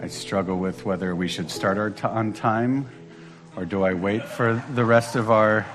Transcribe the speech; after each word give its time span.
I 0.00 0.08
struggle 0.08 0.58
with 0.58 0.84
whether 0.84 1.14
we 1.14 1.26
should 1.26 1.50
start 1.50 1.78
our 1.78 1.90
t- 1.90 2.06
on 2.06 2.32
time 2.32 2.88
or 3.56 3.64
do 3.64 3.82
I 3.82 3.94
wait 3.94 4.24
for 4.24 4.62
the 4.74 4.84
rest 4.84 5.16
of 5.16 5.30
our 5.30 5.66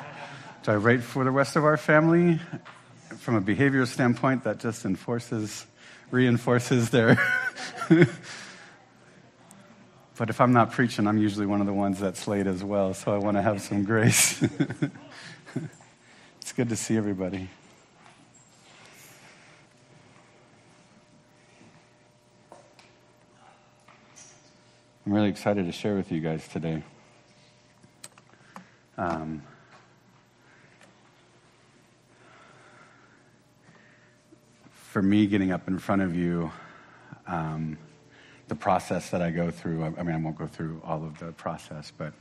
do 0.64 0.72
I 0.72 0.78
wait 0.78 1.02
for 1.02 1.24
the 1.24 1.32
rest 1.32 1.56
of 1.56 1.66
our 1.66 1.78
family? 1.78 2.40
From 3.18 3.36
a 3.36 3.42
behavioral 3.42 3.88
standpoint, 3.88 4.44
that 4.44 4.60
just 4.60 4.86
enforces 4.86 5.66
reinforces 6.12 6.92
their 6.92 7.18
But 10.18 10.30
if 10.30 10.40
I'm 10.40 10.54
not 10.54 10.72
preaching, 10.72 11.08
I'm 11.08 11.18
usually 11.18 11.48
one 11.48 11.62
of 11.62 11.68
the 11.68 11.74
ones 11.74 12.00
that's 12.00 12.28
late 12.28 12.46
as 12.46 12.64
well, 12.64 12.94
so 12.94 13.12
I 13.12 13.18
want 13.18 13.38
to 13.38 13.42
have 13.42 13.60
some 13.60 13.84
grace. 13.84 14.40
it's 16.42 16.54
good 16.54 16.70
to 16.70 16.76
see 16.76 16.96
everybody. 16.96 17.50
I'm 25.12 25.16
really 25.16 25.28
excited 25.28 25.66
to 25.66 25.74
share 25.74 25.96
with 25.96 26.10
you 26.10 26.22
guys 26.22 26.48
today. 26.48 26.82
Um, 28.98 29.44
for 34.72 35.02
me, 35.02 35.28
getting 35.28 35.52
up 35.52 35.68
in 35.68 35.80
front 35.80 36.02
of 36.02 36.16
you, 36.16 36.50
um, 37.28 37.78
the 38.48 38.56
process 38.56 39.10
that 39.10 39.22
I 39.22 39.32
go 39.32 39.52
through, 39.52 39.84
I, 39.84 39.90
mean, 40.02 40.16
I 40.16 40.18
won't 40.18 40.38
go 40.38 40.48
through 40.48 40.82
all 40.86 41.04
of 41.04 41.20
the 41.20 41.34
process, 41.34 41.92
but 41.98 42.14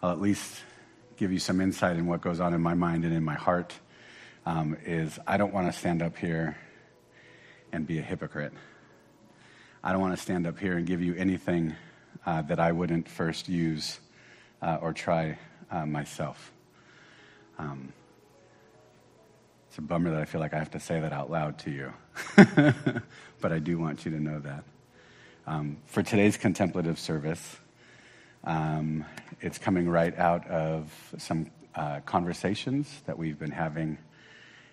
I'll 0.00 0.12
at 0.12 0.20
least 0.20 0.62
give 1.16 1.32
you 1.32 1.40
some 1.40 1.60
insight 1.60 1.96
in 1.96 2.06
what 2.06 2.20
goes 2.20 2.38
on 2.38 2.54
in 2.54 2.60
my 2.60 2.74
mind 2.74 3.04
and 3.04 3.12
in 3.12 3.24
my 3.24 3.34
heart. 3.34 3.74
Um, 4.46 4.76
is 4.86 5.18
I 5.26 5.36
don't 5.36 5.52
want 5.52 5.66
to 5.66 5.76
stand 5.76 6.00
up 6.00 6.16
here 6.16 6.56
and 7.72 7.84
be 7.84 7.98
a 7.98 8.02
hypocrite. 8.02 8.52
I 9.82 9.90
don't 9.90 10.00
want 10.00 10.14
to 10.14 10.22
stand 10.22 10.46
up 10.46 10.60
here 10.60 10.76
and 10.76 10.86
give 10.86 11.02
you 11.02 11.16
anything 11.16 11.74
uh, 12.26 12.42
that 12.42 12.58
I 12.58 12.72
wouldn't 12.72 13.08
first 13.08 13.48
use 13.48 14.00
uh, 14.62 14.78
or 14.80 14.92
try 14.92 15.38
uh, 15.70 15.86
myself. 15.86 16.52
Um, 17.58 17.92
it's 19.68 19.78
a 19.78 19.82
bummer 19.82 20.10
that 20.10 20.20
I 20.20 20.24
feel 20.24 20.40
like 20.40 20.54
I 20.54 20.58
have 20.58 20.70
to 20.72 20.80
say 20.80 21.00
that 21.00 21.12
out 21.12 21.30
loud 21.30 21.58
to 21.60 21.70
you, 21.70 21.92
but 23.40 23.52
I 23.52 23.58
do 23.58 23.78
want 23.78 24.04
you 24.04 24.12
to 24.12 24.20
know 24.20 24.38
that. 24.40 24.64
Um, 25.46 25.78
for 25.86 26.02
today's 26.02 26.36
contemplative 26.36 26.98
service, 26.98 27.56
um, 28.44 29.04
it's 29.40 29.58
coming 29.58 29.88
right 29.88 30.16
out 30.18 30.46
of 30.48 31.14
some 31.18 31.50
uh, 31.74 32.00
conversations 32.06 33.02
that 33.06 33.18
we've 33.18 33.38
been 33.38 33.50
having 33.50 33.98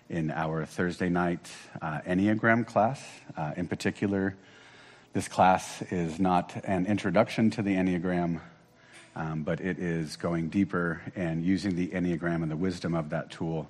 in 0.08 0.30
our 0.30 0.64
Thursday 0.66 1.08
night 1.08 1.50
uh, 1.80 2.00
Enneagram 2.06 2.66
class. 2.66 3.02
Uh, 3.36 3.52
in 3.56 3.66
particular, 3.66 4.36
this 5.12 5.28
class 5.28 5.82
is 5.90 6.18
not 6.18 6.54
an 6.64 6.86
introduction 6.86 7.50
to 7.50 7.62
the 7.62 7.74
Enneagram, 7.74 8.40
um, 9.14 9.42
but 9.42 9.60
it 9.60 9.78
is 9.78 10.16
going 10.16 10.48
deeper 10.48 11.02
and 11.14 11.44
using 11.44 11.76
the 11.76 11.88
Enneagram 11.88 12.42
and 12.42 12.50
the 12.50 12.56
wisdom 12.56 12.94
of 12.94 13.10
that 13.10 13.30
tool 13.30 13.68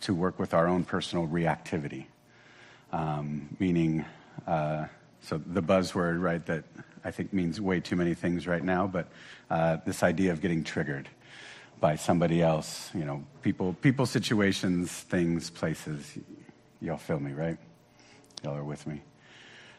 to 0.00 0.14
work 0.14 0.38
with 0.38 0.54
our 0.54 0.66
own 0.66 0.84
personal 0.84 1.26
reactivity. 1.26 2.06
Um, 2.90 3.54
meaning, 3.58 4.06
uh, 4.46 4.86
so 5.20 5.36
the 5.44 5.62
buzzword, 5.62 6.22
right, 6.22 6.44
that 6.46 6.64
I 7.04 7.10
think 7.10 7.34
means 7.34 7.60
way 7.60 7.80
too 7.80 7.96
many 7.96 8.14
things 8.14 8.46
right 8.46 8.64
now, 8.64 8.86
but 8.86 9.08
uh, 9.50 9.76
this 9.84 10.02
idea 10.02 10.32
of 10.32 10.40
getting 10.40 10.64
triggered 10.64 11.06
by 11.80 11.96
somebody 11.96 12.42
else, 12.42 12.90
you 12.94 13.04
know, 13.04 13.24
people, 13.42 13.74
people, 13.82 14.06
situations, 14.06 14.90
things, 14.90 15.50
places. 15.50 16.18
Y'all 16.80 16.96
feel 16.96 17.20
me, 17.20 17.32
right? 17.32 17.58
Y'all 18.42 18.56
are 18.56 18.64
with 18.64 18.86
me. 18.86 19.02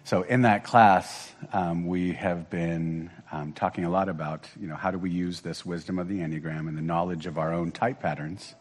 So 0.10 0.24
in 0.24 0.42
that 0.42 0.64
class, 0.64 1.32
um, 1.54 1.86
we 1.86 2.14
have 2.14 2.50
been 2.50 3.12
um, 3.32 3.54
talking 3.54 3.86
a 3.86 3.92
lot 3.92 4.10
about, 4.10 4.50
you 4.60 4.66
know, 4.66 4.76
how 4.76 4.89
do 4.89 4.98
we 4.98 5.11
use 5.11 5.42
this 5.42 5.64
wisdom 5.64 6.00
of 6.00 6.08
the 6.08 6.22
Enneagram 6.22 6.67
and 6.67 6.76
the 6.76 6.82
knowledge 6.82 7.28
of 7.28 7.38
our 7.38 7.54
own 7.54 7.72
type 7.72 8.00
patterns 8.00 8.56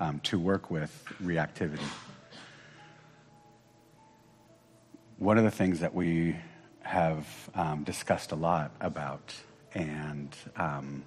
um, 0.00 0.20
to 0.24 0.38
work 0.38 0.70
with 0.70 0.92
reactivity. 1.22 1.80
One 5.16 5.38
of 5.38 5.44
the 5.44 5.50
things 5.50 5.80
that 5.80 5.94
we 5.94 6.36
have 6.82 7.26
um, 7.54 7.82
discussed 7.84 8.32
a 8.32 8.36
lot 8.36 8.70
about, 8.78 9.34
and 9.72 10.36
um, 10.56 11.04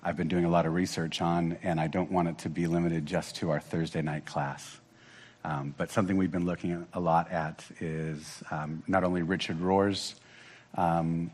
I've 0.00 0.16
been 0.16 0.28
doing 0.28 0.44
a 0.44 0.48
lot 0.48 0.64
of 0.64 0.74
research 0.74 1.20
on, 1.20 1.58
and 1.64 1.80
I 1.80 1.88
don't 1.88 2.12
want 2.12 2.28
it 2.28 2.38
to 2.38 2.48
be 2.48 2.68
limited 2.68 3.04
just 3.04 3.34
to 3.38 3.50
our 3.50 3.58
Thursday 3.58 4.00
night 4.00 4.26
class. 4.26 4.78
Um, 5.44 5.74
but 5.76 5.90
something 5.90 6.16
we've 6.16 6.30
been 6.30 6.46
looking 6.46 6.86
a 6.92 7.00
lot 7.00 7.30
at 7.32 7.64
is 7.80 8.42
um, 8.50 8.82
not 8.86 9.02
only 9.02 9.22
Richard 9.22 9.60
Rohr's 9.60 10.14
um, 10.76 11.32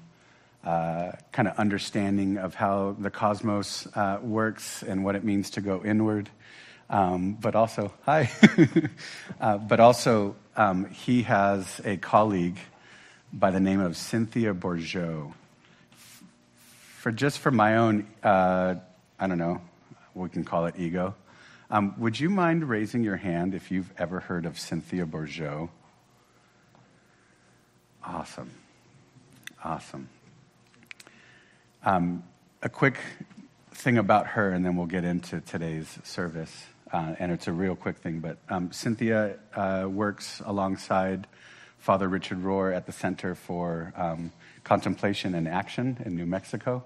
uh, 0.64 1.12
kind 1.30 1.46
of 1.46 1.58
understanding 1.58 2.38
of 2.38 2.54
how 2.54 2.96
the 2.98 3.10
cosmos 3.10 3.86
uh, 3.94 4.18
works 4.22 4.82
and 4.82 5.04
what 5.04 5.14
it 5.14 5.24
means 5.24 5.50
to 5.50 5.60
go 5.60 5.82
inward, 5.84 6.30
but 6.88 7.54
also, 7.54 7.92
hi, 8.04 8.30
uh, 9.40 9.58
but 9.58 9.78
also 9.78 10.34
he 10.90 11.22
has 11.22 11.80
a 11.84 11.98
colleague 11.98 12.58
by 13.32 13.50
the 13.50 13.60
name 13.60 13.80
of 13.80 13.96
Cynthia 13.96 14.54
Bourgeault. 14.54 15.34
For 16.98 17.12
just 17.12 17.38
for 17.38 17.50
my 17.50 17.76
own, 17.76 18.06
I 18.24 18.76
don't 19.20 19.38
know, 19.38 19.60
we 20.14 20.28
can 20.30 20.44
call 20.44 20.66
it 20.66 20.74
ego. 20.78 21.14
Um, 21.70 21.94
would 21.98 22.18
you 22.18 22.30
mind 22.30 22.66
raising 22.66 23.04
your 23.04 23.16
hand 23.16 23.54
if 23.54 23.70
you've 23.70 23.92
ever 23.98 24.20
heard 24.20 24.46
of 24.46 24.58
Cynthia 24.58 25.04
Bourgeault? 25.04 25.68
Awesome. 28.02 28.50
Awesome. 29.62 30.08
Um, 31.84 32.24
a 32.62 32.70
quick 32.70 32.98
thing 33.72 33.98
about 33.98 34.28
her, 34.28 34.50
and 34.50 34.64
then 34.64 34.76
we'll 34.76 34.86
get 34.86 35.04
into 35.04 35.42
today's 35.42 35.98
service. 36.04 36.64
Uh, 36.90 37.14
and 37.18 37.30
it's 37.30 37.48
a 37.48 37.52
real 37.52 37.76
quick 37.76 37.98
thing, 37.98 38.20
but 38.20 38.38
um, 38.48 38.72
Cynthia 38.72 39.36
uh, 39.54 39.86
works 39.90 40.40
alongside 40.46 41.26
Father 41.76 42.08
Richard 42.08 42.42
Rohr 42.42 42.74
at 42.74 42.86
the 42.86 42.92
Center 42.92 43.34
for 43.34 43.92
um, 43.94 44.32
Contemplation 44.64 45.34
and 45.34 45.46
Action 45.46 45.98
in 46.06 46.16
New 46.16 46.24
Mexico. 46.24 46.82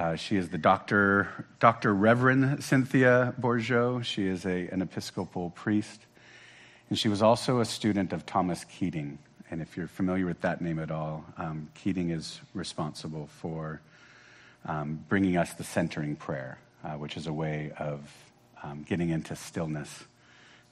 Uh, 0.00 0.16
she 0.16 0.36
is 0.38 0.48
the 0.48 0.56
Dr. 0.56 1.28
Dr. 1.58 1.92
Reverend 1.92 2.64
Cynthia 2.64 3.34
Bourgeault. 3.38 4.02
She 4.02 4.26
is 4.26 4.46
a, 4.46 4.66
an 4.68 4.80
Episcopal 4.80 5.50
priest. 5.50 6.00
And 6.88 6.98
she 6.98 7.10
was 7.10 7.20
also 7.20 7.60
a 7.60 7.66
student 7.66 8.14
of 8.14 8.24
Thomas 8.24 8.64
Keating. 8.64 9.18
And 9.50 9.60
if 9.60 9.76
you're 9.76 9.88
familiar 9.88 10.24
with 10.24 10.40
that 10.40 10.62
name 10.62 10.78
at 10.78 10.90
all, 10.90 11.26
um, 11.36 11.68
Keating 11.74 12.08
is 12.08 12.40
responsible 12.54 13.28
for 13.42 13.82
um, 14.64 15.04
bringing 15.10 15.36
us 15.36 15.52
the 15.52 15.64
centering 15.64 16.16
prayer, 16.16 16.58
uh, 16.82 16.92
which 16.92 17.18
is 17.18 17.26
a 17.26 17.32
way 17.32 17.70
of 17.78 18.00
um, 18.62 18.86
getting 18.88 19.10
into 19.10 19.36
stillness 19.36 20.04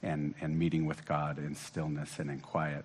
and, 0.01 0.33
and 0.41 0.57
meeting 0.57 0.87
with 0.87 1.05
God 1.05 1.37
in 1.37 1.53
stillness 1.53 2.17
and 2.17 2.31
in 2.31 2.39
quiet. 2.39 2.83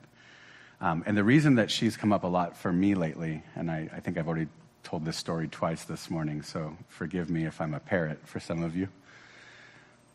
Um, 0.82 1.04
and 1.06 1.16
the 1.16 1.24
reason 1.24 1.54
that 1.54 1.70
she's 1.70 1.96
come 1.96 2.12
up 2.12 2.22
a 2.22 2.26
lot 2.26 2.54
for 2.54 2.70
me 2.70 2.94
lately, 2.94 3.42
and 3.54 3.70
I, 3.70 3.88
I 3.96 4.00
think 4.00 4.18
I've 4.18 4.28
already 4.28 4.48
told 4.84 5.04
this 5.04 5.16
story 5.16 5.48
twice 5.48 5.84
this 5.84 6.10
morning, 6.10 6.42
so 6.42 6.76
forgive 6.88 7.30
me 7.30 7.46
if 7.46 7.60
I'm 7.60 7.72
a 7.72 7.80
parrot 7.80 8.18
for 8.26 8.38
some 8.38 8.62
of 8.62 8.76
you. 8.76 8.88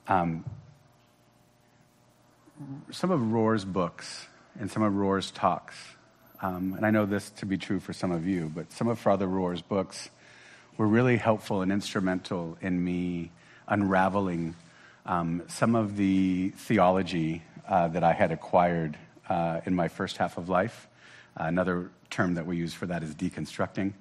Um, 0.07 0.45
some 2.91 3.09
of 3.09 3.31
Rohr's 3.31 3.65
books 3.65 4.27
and 4.59 4.69
some 4.69 4.83
of 4.83 4.95
Rohr's 4.95 5.31
talks, 5.31 5.75
um, 6.41 6.75
and 6.77 6.85
I 6.85 6.91
know 6.91 7.05
this 7.05 7.31
to 7.31 7.45
be 7.45 7.57
true 7.57 7.79
for 7.79 7.93
some 7.93 8.11
of 8.11 8.27
you, 8.27 8.51
but 8.53 8.71
some 8.71 8.87
of 8.87 8.99
Father 8.99 9.27
Rohr's 9.27 9.63
books 9.63 10.09
were 10.77 10.87
really 10.87 11.17
helpful 11.17 11.61
and 11.61 11.71
instrumental 11.71 12.57
in 12.61 12.81
me 12.83 13.31
unraveling 13.67 14.55
um, 15.05 15.41
some 15.47 15.75
of 15.75 15.97
the 15.97 16.49
theology 16.55 17.43
uh, 17.67 17.87
that 17.87 18.03
I 18.03 18.13
had 18.13 18.31
acquired 18.31 18.97
uh, 19.27 19.61
in 19.65 19.75
my 19.75 19.87
first 19.87 20.17
half 20.17 20.37
of 20.37 20.47
life. 20.47 20.87
Uh, 21.35 21.45
another 21.45 21.89
term 22.09 22.35
that 22.35 22.45
we 22.45 22.57
use 22.57 22.73
for 22.73 22.85
that 22.85 23.01
is 23.01 23.15
deconstructing. 23.15 23.93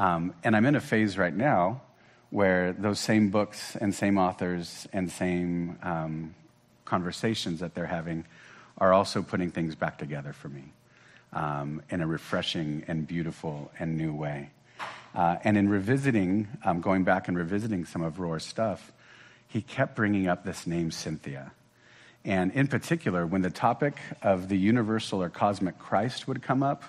Um, 0.00 0.32
and 0.42 0.56
I'm 0.56 0.64
in 0.64 0.76
a 0.76 0.80
phase 0.80 1.18
right 1.18 1.36
now 1.36 1.82
where 2.30 2.72
those 2.72 2.98
same 2.98 3.28
books 3.28 3.76
and 3.76 3.94
same 3.94 4.16
authors 4.16 4.88
and 4.94 5.12
same 5.12 5.78
um, 5.82 6.34
conversations 6.86 7.60
that 7.60 7.74
they're 7.74 7.84
having 7.84 8.24
are 8.78 8.94
also 8.94 9.22
putting 9.22 9.50
things 9.50 9.74
back 9.74 9.98
together 9.98 10.32
for 10.32 10.48
me 10.48 10.72
um, 11.34 11.82
in 11.90 12.00
a 12.00 12.06
refreshing 12.06 12.82
and 12.88 13.06
beautiful 13.06 13.70
and 13.78 13.98
new 13.98 14.14
way. 14.14 14.48
Uh, 15.14 15.36
and 15.44 15.58
in 15.58 15.68
revisiting, 15.68 16.48
um, 16.64 16.80
going 16.80 17.04
back 17.04 17.28
and 17.28 17.36
revisiting 17.36 17.84
some 17.84 18.02
of 18.02 18.18
Rohr's 18.18 18.44
stuff, 18.44 18.92
he 19.48 19.60
kept 19.60 19.96
bringing 19.96 20.28
up 20.28 20.46
this 20.46 20.66
name 20.66 20.90
Cynthia. 20.90 21.52
And 22.24 22.52
in 22.52 22.68
particular, 22.68 23.26
when 23.26 23.42
the 23.42 23.50
topic 23.50 23.96
of 24.22 24.48
the 24.48 24.56
universal 24.56 25.22
or 25.22 25.28
cosmic 25.28 25.78
Christ 25.78 26.26
would 26.26 26.40
come 26.40 26.62
up, 26.62 26.84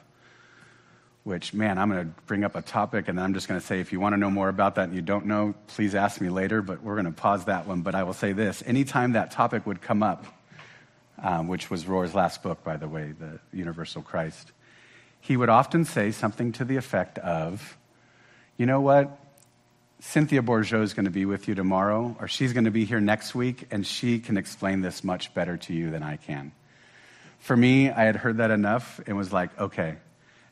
which, 1.24 1.54
man, 1.54 1.78
I'm 1.78 1.90
going 1.90 2.06
to 2.06 2.14
bring 2.26 2.44
up 2.44 2.56
a 2.56 2.62
topic 2.62 3.08
and 3.08 3.20
I'm 3.20 3.34
just 3.34 3.48
going 3.48 3.60
to 3.60 3.66
say, 3.66 3.80
if 3.80 3.92
you 3.92 4.00
want 4.00 4.14
to 4.14 4.18
know 4.18 4.32
more 4.32 4.50
about 4.50 4.76
that 4.76 4.86
and 4.86 4.96
you 4.96 5.02
don't 5.02 5.28
know, 5.28 5.54
please 5.68 5.94
ask 5.94 6.20
me 6.20 6.30
later, 6.30 6.62
but 6.62 6.82
we're 6.82 6.96
going 6.96 7.06
to 7.06 7.12
pause 7.12 7.46
that 7.46 7.68
one. 7.68 7.82
But 7.82 7.94
I 7.94 8.04
will 8.04 8.14
say 8.14 8.34
this 8.34 8.64
anytime 8.66 9.14
that 9.14 9.32
topic 9.32 9.66
would 9.68 9.82
come 9.82 10.02
up, 10.02 10.26
um, 11.22 11.48
which 11.48 11.70
was 11.70 11.86
Rohr's 11.86 12.16
last 12.16 12.42
book, 12.42 12.64
by 12.64 12.78
the 12.78 12.88
way, 12.88 13.14
The 13.18 13.40
Universal 13.54 14.02
Christ, 14.02 14.52
he 15.20 15.38
would 15.38 15.50
often 15.50 15.86
say 15.86 16.12
something 16.12 16.52
to 16.54 16.66
the 16.66 16.78
effect 16.78 17.20
of, 17.20 17.78
You 18.58 18.66
know 18.66 18.82
what? 18.82 19.18
Cynthia 20.00 20.42
Bourgeault 20.42 20.82
is 20.82 20.96
going 20.96 21.06
to 21.06 21.12
be 21.12 21.26
with 21.26 21.48
you 21.48 21.54
tomorrow, 21.54 22.18
or 22.20 22.28
she's 22.28 22.54
going 22.54 22.64
to 22.64 22.72
be 22.72 22.86
here 22.86 23.00
next 23.00 23.36
week, 23.36 23.68
and 23.70 23.86
she 23.86 24.18
can 24.18 24.36
explain 24.36 24.82
this 24.82 25.04
much 25.04 25.32
better 25.36 25.58
to 25.58 25.74
you 25.74 25.92
than 25.92 26.02
I 26.02 26.18
can. 26.18 26.54
For 27.38 27.56
me, 27.56 27.92
I 27.92 28.06
had 28.06 28.16
heard 28.16 28.38
that 28.38 28.50
enough 28.50 29.00
and 29.06 29.16
was 29.16 29.32
like, 29.32 29.58
okay, 29.60 29.98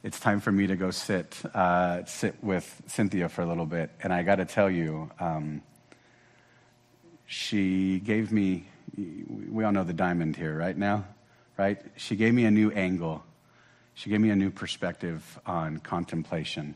it's 0.02 0.20
time 0.20 0.40
for 0.40 0.52
me 0.52 0.68
to 0.68 0.78
go 0.78 0.92
sit, 0.92 1.42
uh, 1.54 2.06
sit 2.06 2.42
with 2.42 2.82
Cynthia 2.88 3.28
for 3.28 3.42
a 3.42 3.46
little 3.46 3.66
bit. 3.66 3.92
And 4.02 4.14
I 4.14 4.24
got 4.24 4.36
to 4.36 4.46
tell 4.46 4.70
you, 4.70 5.12
um, 5.20 5.62
she 7.26 8.00
gave 8.00 8.32
me, 8.32 8.66
we 8.98 9.64
all 9.64 9.74
know 9.74 9.84
the 9.84 9.94
diamond 9.94 10.38
here, 10.38 10.58
right 10.58 10.78
now, 10.78 11.06
right? 11.58 11.82
She 11.98 12.16
gave 12.16 12.34
me 12.34 12.46
a 12.46 12.52
new 12.52 12.72
angle. 12.72 13.24
She 13.94 14.10
gave 14.10 14.22
me 14.22 14.30
a 14.30 14.36
new 14.36 14.52
perspective 14.52 15.38
on 15.46 15.80
contemplation 15.80 16.76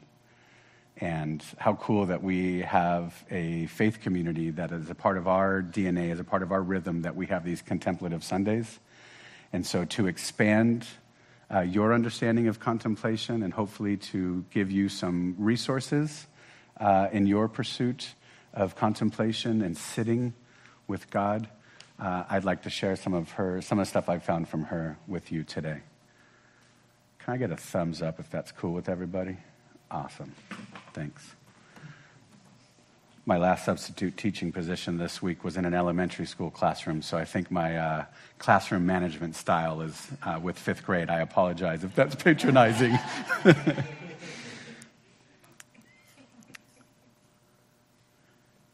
and 0.97 1.43
how 1.57 1.75
cool 1.75 2.05
that 2.07 2.21
we 2.21 2.59
have 2.59 3.23
a 3.31 3.65
faith 3.67 4.01
community 4.01 4.51
that 4.51 4.71
is 4.71 4.89
a 4.89 4.95
part 4.95 5.17
of 5.17 5.27
our 5.27 5.61
DNA, 5.61 6.11
as 6.11 6.19
a 6.19 6.23
part 6.23 6.43
of 6.43 6.51
our 6.51 6.61
rhythm, 6.61 7.01
that 7.01 7.15
we 7.15 7.25
have 7.27 7.43
these 7.43 7.61
contemplative 7.61 8.23
Sundays. 8.23 8.79
And 9.53 9.65
so 9.65 9.85
to 9.85 10.07
expand 10.07 10.85
uh, 11.53 11.61
your 11.61 11.94
understanding 11.94 12.47
of 12.47 12.59
contemplation 12.59 13.44
and 13.44 13.53
hopefully 13.53 13.97
to 13.97 14.44
give 14.51 14.71
you 14.71 14.89
some 14.89 15.35
resources 15.38 16.25
uh, 16.79 17.07
in 17.11 17.27
your 17.27 17.47
pursuit 17.47 18.15
of 18.53 18.75
contemplation 18.75 19.61
and 19.61 19.77
sitting 19.77 20.33
with 20.88 21.09
God, 21.11 21.47
uh, 22.00 22.23
I'd 22.29 22.44
like 22.44 22.63
to 22.63 22.69
share 22.69 22.95
some 22.95 23.13
of 23.13 23.31
her, 23.31 23.61
some 23.61 23.79
of 23.79 23.85
the 23.85 23.89
stuff 23.89 24.09
I've 24.09 24.23
found 24.23 24.50
from 24.50 24.63
her 24.65 24.97
with 25.07 25.31
you 25.31 25.44
today. 25.44 25.81
Can 27.19 27.35
I 27.35 27.38
get 27.38 27.51
a 27.51 27.57
thumbs 27.57 28.01
up 28.01 28.19
if 28.19 28.29
that's 28.29 28.51
cool 28.51 28.73
with 28.73 28.89
everybody? 28.89 29.38
Awesome. 29.91 30.33
Thanks. 30.94 31.35
My 33.25 33.37
last 33.37 33.63
substitute 33.63 34.17
teaching 34.17 34.51
position 34.51 34.97
this 34.97 35.21
week 35.21 35.45
was 35.45 35.55
in 35.55 35.63
an 35.63 35.73
elementary 35.73 36.25
school 36.25 36.51
classroom, 36.51 37.01
so 37.01 37.17
I 37.17 37.23
think 37.23 37.49
my 37.49 37.77
uh, 37.77 38.05
classroom 38.37 38.85
management 38.85 39.37
style 39.37 39.79
is 39.79 40.09
uh, 40.23 40.41
with 40.43 40.59
fifth 40.59 40.85
grade. 40.85 41.09
I 41.09 41.21
apologize 41.21 41.85
if 41.85 41.95
that's 41.95 42.15
patronizing. 42.15 42.91
uh, 43.45 43.53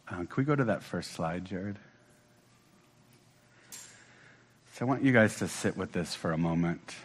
can 0.07 0.27
we 0.35 0.43
go 0.43 0.55
to 0.55 0.63
that 0.63 0.81
first 0.81 1.11
slide, 1.11 1.45
Jared? 1.45 1.77
So 3.69 4.81
I 4.81 4.83
want 4.85 5.03
you 5.03 5.11
guys 5.11 5.37
to 5.37 5.47
sit 5.47 5.77
with 5.77 5.91
this 5.91 6.15
for 6.15 6.31
a 6.31 6.39
moment. 6.39 6.95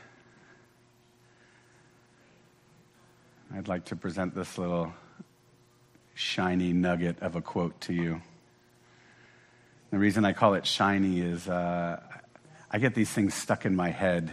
I'd 3.55 3.69
like 3.69 3.85
to 3.87 3.97
present 3.97 4.35
this 4.35 4.57
little 4.57 4.95
shiny 6.15 6.73
nugget 6.73 7.21
of 7.21 7.37
a 7.37 7.43
quote 7.43 7.81
to 7.83 7.93
you. 7.93 8.23
The 9.91 9.99
reason 9.99 10.25
I 10.25 10.33
call 10.33 10.55
it 10.55 10.67
shiny 10.67 11.21
is 11.21 11.49
uh, 11.49 12.01
I 12.71 12.79
get 12.79 12.95
these 12.95 13.11
things 13.11 13.35
stuck 13.35 13.65
in 13.67 13.77
my 13.77 13.91
head 13.91 14.33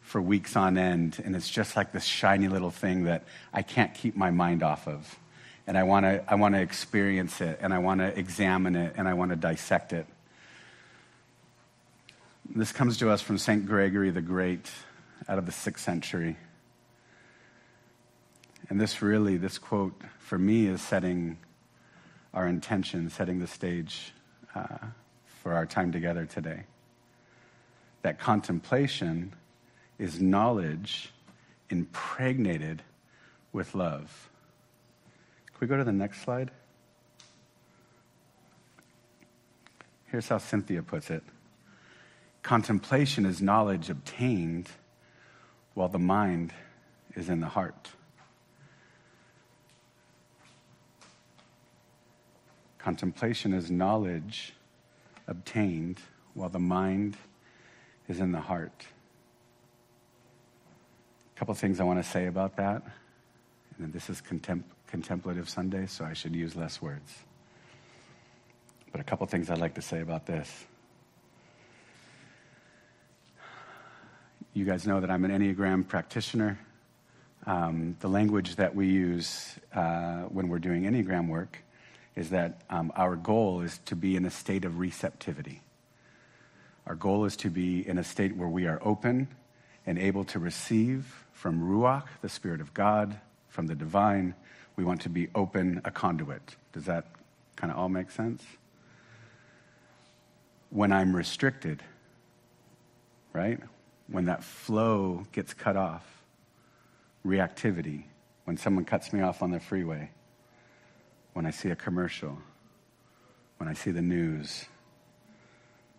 for 0.00 0.20
weeks 0.20 0.56
on 0.56 0.76
end, 0.76 1.20
and 1.24 1.34
it's 1.34 1.48
just 1.48 1.76
like 1.76 1.92
this 1.92 2.04
shiny 2.04 2.48
little 2.48 2.70
thing 2.70 3.04
that 3.04 3.24
I 3.52 3.62
can't 3.62 3.94
keep 3.94 4.16
my 4.16 4.30
mind 4.30 4.62
off 4.62 4.86
of. 4.86 5.18
And 5.66 5.78
I 5.78 5.84
want 5.84 6.04
to 6.04 6.24
I 6.28 6.34
wanna 6.34 6.60
experience 6.60 7.40
it, 7.40 7.58
and 7.62 7.72
I 7.72 7.78
want 7.78 8.00
to 8.00 8.18
examine 8.18 8.76
it, 8.76 8.94
and 8.96 9.08
I 9.08 9.14
want 9.14 9.30
to 9.30 9.36
dissect 9.36 9.92
it. 9.92 10.06
This 12.54 12.72
comes 12.72 12.98
to 12.98 13.10
us 13.10 13.22
from 13.22 13.38
St. 13.38 13.66
Gregory 13.66 14.10
the 14.10 14.20
Great 14.20 14.70
out 15.28 15.38
of 15.38 15.46
the 15.46 15.52
sixth 15.52 15.84
century. 15.84 16.36
And 18.72 18.80
this 18.80 19.02
really, 19.02 19.36
this 19.36 19.58
quote 19.58 20.00
for 20.18 20.38
me 20.38 20.66
is 20.66 20.80
setting 20.80 21.36
our 22.32 22.46
intention, 22.46 23.10
setting 23.10 23.38
the 23.38 23.46
stage 23.46 24.14
uh, 24.54 24.78
for 25.42 25.52
our 25.52 25.66
time 25.66 25.92
together 25.92 26.24
today. 26.24 26.62
That 28.00 28.18
contemplation 28.18 29.34
is 29.98 30.22
knowledge 30.22 31.12
impregnated 31.68 32.80
with 33.52 33.74
love. 33.74 34.30
Can 35.48 35.56
we 35.60 35.66
go 35.66 35.76
to 35.76 35.84
the 35.84 35.92
next 35.92 36.22
slide? 36.22 36.50
Here's 40.06 40.28
how 40.28 40.38
Cynthia 40.38 40.82
puts 40.82 41.10
it 41.10 41.22
Contemplation 42.42 43.26
is 43.26 43.42
knowledge 43.42 43.90
obtained 43.90 44.70
while 45.74 45.88
the 45.88 45.98
mind 45.98 46.54
is 47.14 47.28
in 47.28 47.40
the 47.40 47.48
heart. 47.48 47.90
Contemplation 52.82 53.52
is 53.52 53.70
knowledge 53.70 54.54
obtained 55.28 56.00
while 56.34 56.48
the 56.48 56.58
mind 56.58 57.16
is 58.08 58.18
in 58.18 58.32
the 58.32 58.40
heart. 58.40 58.84
A 61.36 61.38
couple 61.38 61.54
things 61.54 61.78
I 61.78 61.84
want 61.84 62.02
to 62.02 62.10
say 62.10 62.26
about 62.26 62.56
that. 62.56 62.82
And 63.78 63.92
this 63.92 64.10
is 64.10 64.20
contem- 64.20 64.64
contemplative 64.88 65.48
Sunday, 65.48 65.86
so 65.86 66.04
I 66.04 66.12
should 66.12 66.34
use 66.34 66.56
less 66.56 66.82
words. 66.82 67.20
But 68.90 69.00
a 69.00 69.04
couple 69.04 69.28
things 69.28 69.48
I'd 69.48 69.58
like 69.58 69.74
to 69.74 69.82
say 69.82 70.00
about 70.00 70.26
this. 70.26 70.66
You 74.54 74.64
guys 74.64 74.88
know 74.88 75.00
that 75.00 75.10
I'm 75.10 75.24
an 75.24 75.30
Enneagram 75.30 75.86
practitioner. 75.86 76.58
Um, 77.46 77.96
the 78.00 78.08
language 78.08 78.56
that 78.56 78.74
we 78.74 78.88
use 78.88 79.54
uh, 79.72 80.22
when 80.22 80.48
we're 80.48 80.58
doing 80.58 80.82
Enneagram 80.82 81.28
work 81.28 81.58
is 82.14 82.30
that 82.30 82.62
um, 82.68 82.92
our 82.96 83.16
goal 83.16 83.62
is 83.62 83.78
to 83.86 83.96
be 83.96 84.16
in 84.16 84.24
a 84.24 84.30
state 84.30 84.64
of 84.64 84.78
receptivity. 84.78 85.62
Our 86.86 86.94
goal 86.94 87.24
is 87.24 87.36
to 87.38 87.50
be 87.50 87.86
in 87.86 87.98
a 87.98 88.04
state 88.04 88.36
where 88.36 88.48
we 88.48 88.66
are 88.66 88.80
open 88.82 89.28
and 89.86 89.98
able 89.98 90.24
to 90.24 90.38
receive 90.38 91.24
from 91.32 91.60
Ruach, 91.60 92.04
the 92.20 92.28
Spirit 92.28 92.60
of 92.60 92.74
God, 92.74 93.18
from 93.48 93.66
the 93.66 93.74
divine. 93.74 94.34
We 94.76 94.84
want 94.84 95.00
to 95.02 95.08
be 95.08 95.28
open, 95.34 95.80
a 95.84 95.90
conduit. 95.90 96.56
Does 96.72 96.84
that 96.84 97.06
kind 97.56 97.72
of 97.72 97.78
all 97.78 97.88
make 97.88 98.10
sense? 98.10 98.42
When 100.70 100.92
I'm 100.92 101.14
restricted, 101.14 101.82
right? 103.32 103.58
When 104.08 104.26
that 104.26 104.42
flow 104.44 105.26
gets 105.32 105.54
cut 105.54 105.76
off, 105.76 106.06
reactivity, 107.24 108.04
when 108.44 108.56
someone 108.56 108.84
cuts 108.84 109.12
me 109.12 109.20
off 109.20 109.42
on 109.42 109.50
the 109.50 109.60
freeway, 109.60 110.10
when 111.32 111.46
I 111.46 111.50
see 111.50 111.70
a 111.70 111.76
commercial, 111.76 112.38
when 113.58 113.68
I 113.68 113.74
see 113.74 113.90
the 113.90 114.02
news, 114.02 114.66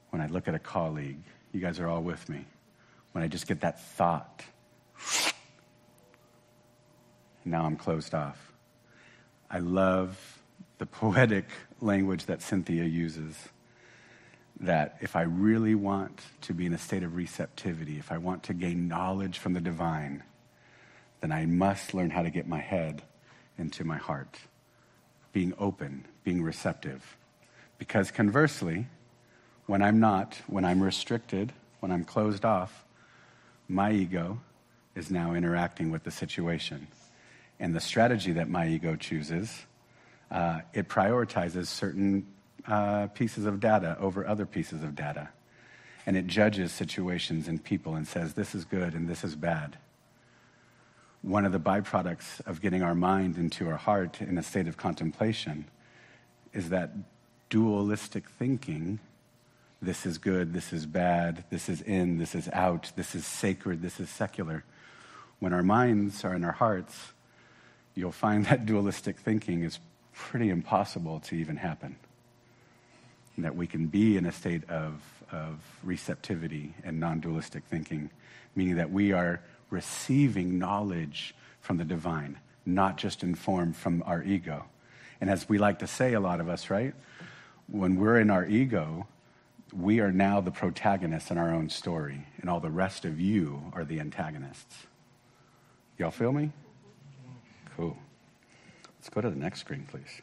when 0.10 0.22
I 0.22 0.28
look 0.28 0.48
at 0.48 0.54
a 0.54 0.60
colleague. 0.60 1.24
You 1.52 1.60
guys 1.60 1.80
are 1.80 1.88
all 1.88 2.04
with 2.04 2.30
me. 2.30 2.46
When 3.14 3.24
I 3.24 3.28
just 3.28 3.48
get 3.48 3.62
that 3.62 3.80
thought, 3.82 4.44
now 7.46 7.66
I'm 7.66 7.76
closed 7.76 8.14
off. 8.14 8.54
I 9.50 9.60
love 9.60 10.40
the 10.78 10.86
poetic 10.86 11.46
language 11.82 12.26
that 12.26 12.42
Cynthia 12.42 12.84
uses. 12.84 13.36
That 14.60 14.98
if 15.02 15.16
I 15.16 15.24
really 15.24 15.76
want 15.76 16.22
to 16.42 16.54
be 16.54 16.66
in 16.66 16.74
a 16.74 16.78
state 16.78 17.04
of 17.04 17.16
receptivity, 17.16 17.98
if 17.98 18.12
I 18.12 18.18
want 18.18 18.44
to 18.44 18.54
gain 18.54 18.88
knowledge 18.88 19.40
from 19.40 19.54
the 19.54 19.62
divine, 19.62 20.24
then 21.22 21.32
I 21.32 21.46
must 21.46 21.94
learn 21.94 22.12
how 22.12 22.22
to 22.22 22.30
get 22.30 22.48
my 22.48 22.60
head 22.60 23.02
into 23.58 23.84
my 23.84 23.98
heart 23.98 24.38
being 25.34 25.54
open, 25.58 26.06
being 26.24 26.42
receptive. 26.42 27.18
Because 27.78 28.12
conversely, 28.12 28.88
when 29.66 29.82
I'm 29.82 30.00
not, 30.00 30.40
when 30.48 30.64
I'm 30.64 30.82
restricted, 30.82 31.52
when 31.82 31.92
I'm 31.92 32.06
closed 32.06 32.46
off, 32.46 32.86
my 33.68 33.92
ego 33.92 34.40
is 34.96 35.10
now 35.12 35.34
interacting 35.34 35.92
with 35.92 36.04
the 36.04 36.12
situation. 36.12 36.88
And 37.60 37.76
the 37.76 37.82
strategy 37.82 38.34
that 38.34 38.50
my 38.50 38.68
ego 38.68 38.96
chooses, 38.96 39.66
uh, 40.32 40.62
it 40.74 40.88
prioritizes 40.88 41.68
certain 41.68 42.28
uh, 42.68 43.08
pieces 43.08 43.46
of 43.46 43.60
data 43.60 43.98
over 44.00 44.26
other 44.26 44.46
pieces 44.46 44.84
of 44.84 44.96
data. 44.96 45.30
And 46.06 46.16
it 46.16 46.28
judges 46.28 46.72
situations 46.72 47.48
and 47.48 47.64
people 47.64 47.96
and 47.96 48.08
says, 48.08 48.34
this 48.34 48.54
is 48.54 48.66
good 48.66 48.94
and 48.94 49.08
this 49.08 49.24
is 49.24 49.36
bad 49.36 49.78
one 51.24 51.46
of 51.46 51.54
the 51.54 51.60
byproducts 51.60 52.46
of 52.46 52.62
getting 52.62 52.84
our 52.84 52.94
mind 52.94 53.38
into 53.38 53.70
our 53.70 53.78
heart 53.78 54.22
in 54.22 54.38
a 54.38 54.44
state 54.44 54.68
of 54.68 54.76
contemplation 54.76 55.66
is 56.54 56.70
that 56.70 56.92
dualistic 57.50 58.30
thinking 58.30 59.00
this 59.82 60.06
is 60.06 60.18
good, 60.18 60.54
this 60.54 60.72
is 60.72 60.86
bad, 60.86 61.44
this 61.50 61.70
is 61.70 61.82
in, 61.82 62.18
this 62.18 62.36
is 62.36 62.50
out, 62.54 62.92
this 62.96 63.16
is 63.16 63.26
sacred, 63.26 63.82
this 63.82 64.00
is 64.00 64.10
secular. 64.10 64.64
When 65.40 65.54
our 65.54 65.64
minds 65.64 66.24
are 66.24 66.34
in 66.34 66.44
our 66.44 66.52
hearts, 66.54 67.14
you'll 67.96 68.12
find 68.12 68.46
that 68.48 68.66
dualistic 68.66 69.18
thinking 69.18 69.64
is 69.64 69.80
pretty 70.14 70.50
impossible 70.50 71.22
to 71.22 71.36
even 71.36 71.58
happen. 71.58 71.96
And 73.36 73.46
that 73.46 73.56
we 73.56 73.66
can 73.66 73.88
be 73.88 74.18
in 74.18 74.26
a 74.26 74.32
state 74.32 74.70
of, 74.70 75.02
of 75.32 75.60
receptivity 75.84 76.76
and 76.84 77.00
non 77.00 77.20
dualistic 77.20 77.64
thinking, 77.64 78.10
meaning 78.56 78.76
that 78.76 78.92
we 78.92 79.12
are 79.12 79.42
receiving 79.74 80.60
knowledge 80.60 81.36
from 81.60 81.78
the 81.78 81.84
divine, 81.84 82.40
not 82.66 82.98
just 82.98 83.24
informed 83.24 83.76
from 83.76 84.04
our 84.06 84.24
ego. 84.24 84.66
And 85.20 85.30
as 85.30 85.50
we 85.50 85.58
like 85.58 85.80
to 85.80 85.88
say, 85.88 86.14
a 86.14 86.20
lot 86.20 86.40
of 86.40 86.48
us, 86.48 86.70
right? 86.70 86.94
When 87.68 87.96
we're 87.96 88.20
in 88.20 88.30
our 88.30 88.46
ego, 88.46 89.08
we 89.74 90.00
are 90.00 90.12
now 90.12 90.40
the 90.40 90.52
protagonists 90.52 91.32
in 91.32 91.38
our 91.38 91.52
own 91.52 91.70
story, 91.70 92.28
and 92.40 92.50
all 92.50 92.60
the 92.60 92.70
rest 92.70 93.04
of 93.04 93.20
you 93.20 93.72
are 93.74 93.84
the 93.84 94.00
antagonists. 94.00 94.86
Y'all 95.98 96.12
feel 96.12 96.32
me? 96.32 96.52
Cool. 97.76 97.98
Let's 98.98 99.10
go 99.10 99.22
to 99.22 99.30
the 99.30 99.36
next 99.36 99.62
screen, 99.62 99.88
please. 99.90 100.22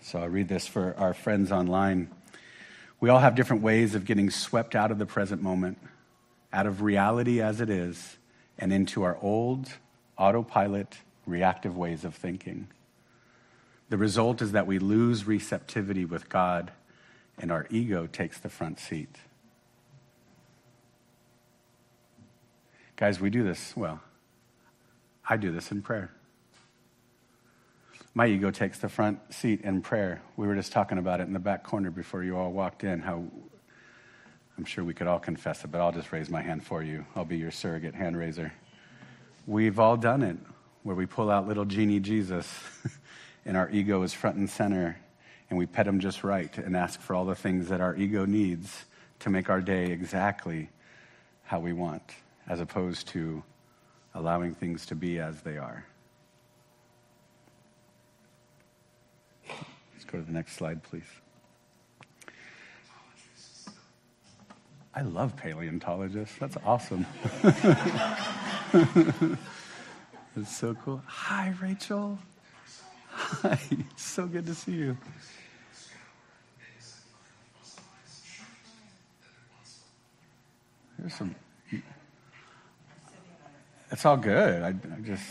So 0.00 0.20
I'll 0.20 0.28
read 0.28 0.48
this 0.48 0.66
for 0.66 0.94
our 0.96 1.12
friends 1.12 1.52
online. 1.52 2.08
We 3.00 3.10
all 3.10 3.20
have 3.20 3.34
different 3.34 3.62
ways 3.62 3.94
of 3.94 4.04
getting 4.04 4.30
swept 4.30 4.74
out 4.74 4.90
of 4.90 4.98
the 4.98 5.06
present 5.06 5.40
moment, 5.40 5.78
out 6.52 6.66
of 6.66 6.82
reality 6.82 7.40
as 7.40 7.60
it 7.60 7.70
is, 7.70 8.16
and 8.58 8.72
into 8.72 9.04
our 9.04 9.16
old, 9.22 9.68
autopilot, 10.16 10.98
reactive 11.24 11.76
ways 11.76 12.04
of 12.04 12.14
thinking. 12.14 12.68
The 13.88 13.96
result 13.96 14.42
is 14.42 14.52
that 14.52 14.66
we 14.66 14.78
lose 14.78 15.26
receptivity 15.26 16.04
with 16.04 16.28
God, 16.28 16.72
and 17.38 17.52
our 17.52 17.66
ego 17.70 18.06
takes 18.06 18.38
the 18.38 18.48
front 18.48 18.80
seat. 18.80 19.16
Guys, 22.96 23.20
we 23.20 23.30
do 23.30 23.44
this, 23.44 23.76
well, 23.76 24.00
I 25.28 25.36
do 25.36 25.52
this 25.52 25.70
in 25.70 25.82
prayer. 25.82 26.10
My 28.18 28.26
ego 28.26 28.50
takes 28.50 28.80
the 28.80 28.88
front 28.88 29.20
seat 29.32 29.60
in 29.60 29.80
prayer. 29.80 30.20
We 30.36 30.48
were 30.48 30.56
just 30.56 30.72
talking 30.72 30.98
about 30.98 31.20
it 31.20 31.28
in 31.28 31.32
the 31.32 31.38
back 31.38 31.62
corner 31.62 31.92
before 31.92 32.24
you 32.24 32.36
all 32.36 32.50
walked 32.50 32.82
in, 32.82 32.98
how 32.98 33.22
I'm 34.56 34.64
sure 34.64 34.82
we 34.82 34.92
could 34.92 35.06
all 35.06 35.20
confess 35.20 35.62
it, 35.62 35.70
but 35.70 35.80
I'll 35.80 35.92
just 35.92 36.10
raise 36.10 36.28
my 36.28 36.42
hand 36.42 36.66
for 36.66 36.82
you. 36.82 37.06
I'll 37.14 37.24
be 37.24 37.36
your 37.36 37.52
surrogate 37.52 37.94
hand 37.94 38.16
raiser. 38.16 38.52
We've 39.46 39.78
all 39.78 39.96
done 39.96 40.24
it 40.24 40.36
where 40.82 40.96
we 40.96 41.06
pull 41.06 41.30
out 41.30 41.46
little 41.46 41.64
genie 41.64 42.00
Jesus 42.00 42.52
and 43.46 43.56
our 43.56 43.70
ego 43.70 44.02
is 44.02 44.12
front 44.12 44.34
and 44.34 44.50
center 44.50 44.98
and 45.48 45.56
we 45.56 45.66
pet 45.66 45.86
him 45.86 46.00
just 46.00 46.24
right 46.24 46.58
and 46.58 46.76
ask 46.76 47.00
for 47.00 47.14
all 47.14 47.24
the 47.24 47.36
things 47.36 47.68
that 47.68 47.80
our 47.80 47.94
ego 47.94 48.24
needs 48.24 48.84
to 49.20 49.30
make 49.30 49.48
our 49.48 49.60
day 49.60 49.92
exactly 49.92 50.70
how 51.44 51.60
we 51.60 51.72
want 51.72 52.02
as 52.48 52.58
opposed 52.58 53.06
to 53.10 53.44
allowing 54.12 54.56
things 54.56 54.86
to 54.86 54.96
be 54.96 55.20
as 55.20 55.40
they 55.42 55.56
are. 55.56 55.86
Go 60.10 60.18
to 60.18 60.24
the 60.24 60.32
next 60.32 60.54
slide, 60.54 60.82
please. 60.82 61.02
I 64.94 65.02
love 65.02 65.36
paleontologists. 65.36 66.36
That's 66.38 66.56
awesome. 66.64 67.06
It's 70.40 70.56
so 70.56 70.74
cool. 70.84 71.02
Hi, 71.06 71.52
Rachel. 71.60 72.16
Hi. 73.10 73.58
So 73.96 74.26
good 74.26 74.46
to 74.46 74.54
see 74.54 74.72
you. 74.72 74.96
There's 80.98 81.14
some 81.14 81.34
it's 83.90 84.04
all 84.04 84.16
good. 84.16 84.62
I, 84.62 84.68
I 84.68 85.00
just 85.02 85.24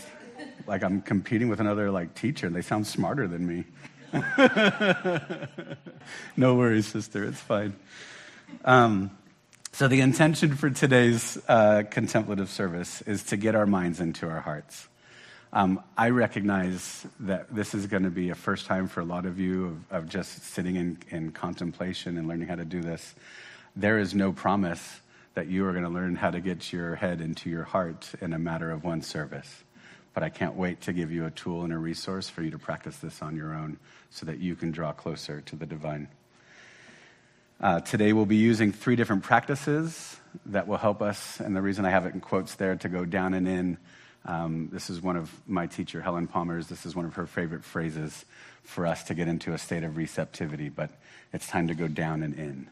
like 0.66 0.82
I'm 0.82 1.00
competing 1.00 1.48
with 1.48 1.60
another 1.60 1.90
like 1.90 2.14
teacher, 2.14 2.46
and 2.46 2.54
they 2.54 2.62
sound 2.62 2.86
smarter 2.86 3.26
than 3.26 3.46
me. 3.46 3.64
no 6.36 6.54
worries, 6.54 6.86
sister. 6.86 7.24
It's 7.24 7.40
fine. 7.40 7.74
Um, 8.64 9.10
so 9.72 9.88
the 9.88 10.00
intention 10.00 10.56
for 10.56 10.70
today's 10.70 11.38
uh, 11.48 11.84
contemplative 11.90 12.48
service 12.48 13.02
is 13.02 13.24
to 13.24 13.36
get 13.36 13.54
our 13.54 13.66
minds 13.66 14.00
into 14.00 14.28
our 14.28 14.40
hearts. 14.40 14.88
Um, 15.52 15.82
I 15.96 16.10
recognize 16.10 17.06
that 17.20 17.54
this 17.54 17.74
is 17.74 17.86
going 17.86 18.02
to 18.02 18.10
be 18.10 18.30
a 18.30 18.34
first 18.34 18.66
time 18.66 18.88
for 18.88 19.00
a 19.00 19.04
lot 19.04 19.24
of 19.24 19.38
you 19.38 19.82
of, 19.90 20.02
of 20.02 20.08
just 20.08 20.42
sitting 20.42 20.76
in, 20.76 20.98
in 21.10 21.32
contemplation 21.32 22.18
and 22.18 22.28
learning 22.28 22.48
how 22.48 22.56
to 22.56 22.64
do 22.64 22.82
this. 22.82 23.14
There 23.76 23.98
is 23.98 24.14
no 24.14 24.32
promise 24.32 25.00
that 25.34 25.46
you 25.46 25.64
are 25.66 25.72
going 25.72 25.84
to 25.84 25.90
learn 25.90 26.16
how 26.16 26.30
to 26.30 26.40
get 26.40 26.72
your 26.72 26.96
head 26.96 27.20
into 27.20 27.48
your 27.48 27.64
heart 27.64 28.10
in 28.20 28.32
a 28.32 28.38
matter 28.38 28.70
of 28.70 28.84
one 28.84 29.02
service. 29.02 29.62
But 30.18 30.24
I 30.24 30.30
can't 30.30 30.56
wait 30.56 30.80
to 30.80 30.92
give 30.92 31.12
you 31.12 31.26
a 31.26 31.30
tool 31.30 31.62
and 31.62 31.72
a 31.72 31.78
resource 31.78 32.28
for 32.28 32.42
you 32.42 32.50
to 32.50 32.58
practice 32.58 32.96
this 32.96 33.22
on 33.22 33.36
your 33.36 33.54
own 33.54 33.78
so 34.10 34.26
that 34.26 34.40
you 34.40 34.56
can 34.56 34.72
draw 34.72 34.90
closer 34.90 35.42
to 35.42 35.54
the 35.54 35.64
divine. 35.64 36.08
Uh, 37.60 37.78
today 37.78 38.12
we'll 38.12 38.26
be 38.26 38.34
using 38.34 38.72
three 38.72 38.96
different 38.96 39.22
practices 39.22 40.16
that 40.46 40.66
will 40.66 40.76
help 40.76 41.02
us, 41.02 41.38
and 41.38 41.54
the 41.54 41.62
reason 41.62 41.84
I 41.84 41.90
have 41.90 42.04
it 42.04 42.14
in 42.14 42.20
quotes 42.20 42.56
there 42.56 42.74
to 42.74 42.88
go 42.88 43.04
down 43.04 43.32
and 43.32 43.46
in. 43.46 43.78
Um, 44.24 44.70
this 44.72 44.90
is 44.90 45.00
one 45.00 45.14
of 45.14 45.30
my 45.46 45.68
teacher, 45.68 46.02
Helen 46.02 46.26
Palmer's. 46.26 46.66
This 46.66 46.84
is 46.84 46.96
one 46.96 47.04
of 47.04 47.14
her 47.14 47.28
favorite 47.28 47.62
phrases 47.62 48.24
for 48.64 48.86
us 48.88 49.04
to 49.04 49.14
get 49.14 49.28
into 49.28 49.52
a 49.52 49.58
state 49.58 49.84
of 49.84 49.96
receptivity, 49.96 50.68
but 50.68 50.90
it's 51.32 51.46
time 51.46 51.68
to 51.68 51.74
go 51.74 51.86
down 51.86 52.24
and 52.24 52.34
in 52.34 52.68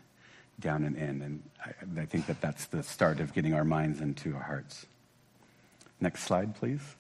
down 0.59 0.83
and 0.83 0.97
in. 0.97 1.23
And 1.23 1.43
I, 1.65 2.01
I 2.03 2.07
think 2.07 2.27
that 2.27 2.41
that's 2.41 2.65
the 2.65 2.83
start 2.83 3.21
of 3.21 3.33
getting 3.35 3.55
our 3.55 3.65
minds 3.65 4.01
into 4.01 4.35
our 4.35 4.43
hearts. 4.43 4.85
Next 6.01 6.25
slide, 6.25 6.57
please. 6.57 6.97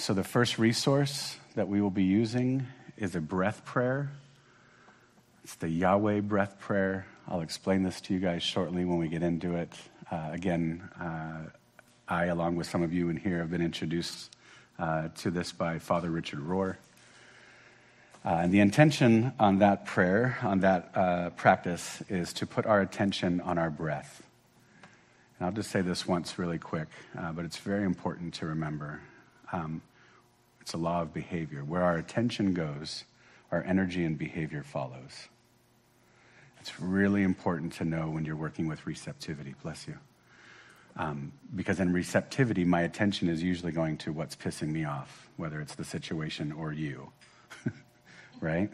So, 0.00 0.14
the 0.14 0.22
first 0.22 0.60
resource 0.60 1.36
that 1.56 1.66
we 1.66 1.80
will 1.80 1.90
be 1.90 2.04
using 2.04 2.68
is 2.96 3.16
a 3.16 3.20
breath 3.20 3.64
prayer. 3.64 4.12
It's 5.42 5.56
the 5.56 5.68
Yahweh 5.68 6.20
breath 6.20 6.60
prayer. 6.60 7.04
I'll 7.26 7.40
explain 7.40 7.82
this 7.82 8.00
to 8.02 8.14
you 8.14 8.20
guys 8.20 8.44
shortly 8.44 8.84
when 8.84 8.98
we 8.98 9.08
get 9.08 9.24
into 9.24 9.56
it. 9.56 9.74
Uh, 10.08 10.30
again, 10.30 10.88
uh, 11.00 11.50
I, 12.06 12.26
along 12.26 12.54
with 12.54 12.68
some 12.68 12.84
of 12.84 12.92
you 12.92 13.08
in 13.08 13.16
here, 13.16 13.38
have 13.38 13.50
been 13.50 13.60
introduced 13.60 14.36
uh, 14.78 15.08
to 15.16 15.32
this 15.32 15.50
by 15.50 15.80
Father 15.80 16.10
Richard 16.10 16.46
Rohr. 16.46 16.76
Uh, 18.24 18.28
and 18.28 18.52
the 18.52 18.60
intention 18.60 19.32
on 19.40 19.58
that 19.58 19.84
prayer, 19.84 20.38
on 20.42 20.60
that 20.60 20.92
uh, 20.94 21.30
practice, 21.30 22.04
is 22.08 22.32
to 22.34 22.46
put 22.46 22.66
our 22.66 22.80
attention 22.80 23.40
on 23.40 23.58
our 23.58 23.68
breath. 23.68 24.22
And 25.40 25.46
I'll 25.46 25.52
just 25.52 25.72
say 25.72 25.80
this 25.80 26.06
once 26.06 26.38
really 26.38 26.58
quick, 26.58 26.88
uh, 27.18 27.32
but 27.32 27.44
it's 27.44 27.58
very 27.58 27.84
important 27.84 28.34
to 28.34 28.46
remember. 28.46 29.00
Um, 29.52 29.82
it's 30.60 30.74
a 30.74 30.78
law 30.78 31.02
of 31.02 31.14
behavior. 31.14 31.60
Where 31.64 31.82
our 31.82 31.96
attention 31.96 32.54
goes, 32.54 33.04
our 33.50 33.62
energy 33.64 34.04
and 34.04 34.18
behavior 34.18 34.62
follows. 34.62 35.28
It's 36.60 36.80
really 36.80 37.22
important 37.22 37.72
to 37.74 37.84
know 37.84 38.10
when 38.10 38.24
you're 38.24 38.36
working 38.36 38.68
with 38.68 38.86
receptivity. 38.86 39.54
Bless 39.62 39.86
you. 39.86 39.96
Um, 40.96 41.32
because 41.54 41.78
in 41.78 41.92
receptivity, 41.92 42.64
my 42.64 42.82
attention 42.82 43.28
is 43.28 43.42
usually 43.42 43.72
going 43.72 43.98
to 43.98 44.12
what's 44.12 44.34
pissing 44.34 44.68
me 44.68 44.84
off, 44.84 45.28
whether 45.36 45.60
it's 45.60 45.76
the 45.76 45.84
situation 45.84 46.50
or 46.50 46.72
you 46.72 47.12
right? 48.40 48.70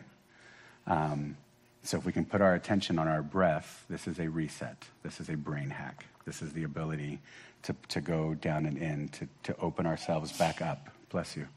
Um, 0.86 1.36
so 1.82 1.98
if 1.98 2.04
we 2.04 2.12
can 2.12 2.24
put 2.24 2.40
our 2.40 2.54
attention 2.54 2.98
on 2.98 3.08
our 3.08 3.22
breath, 3.22 3.84
this 3.88 4.06
is 4.06 4.18
a 4.18 4.28
reset. 4.28 4.84
This 5.02 5.20
is 5.20 5.28
a 5.28 5.36
brain 5.36 5.70
hack. 5.70 6.06
This 6.24 6.40
is 6.40 6.52
the 6.52 6.64
ability 6.64 7.20
to, 7.64 7.74
to 7.88 8.00
go 8.00 8.34
down 8.34 8.66
and 8.66 8.78
in, 8.78 9.08
to, 9.08 9.28
to 9.44 9.56
open 9.60 9.86
ourselves 9.86 10.36
back 10.38 10.62
up, 10.62 10.88
bless 11.10 11.36
you, 11.36 11.48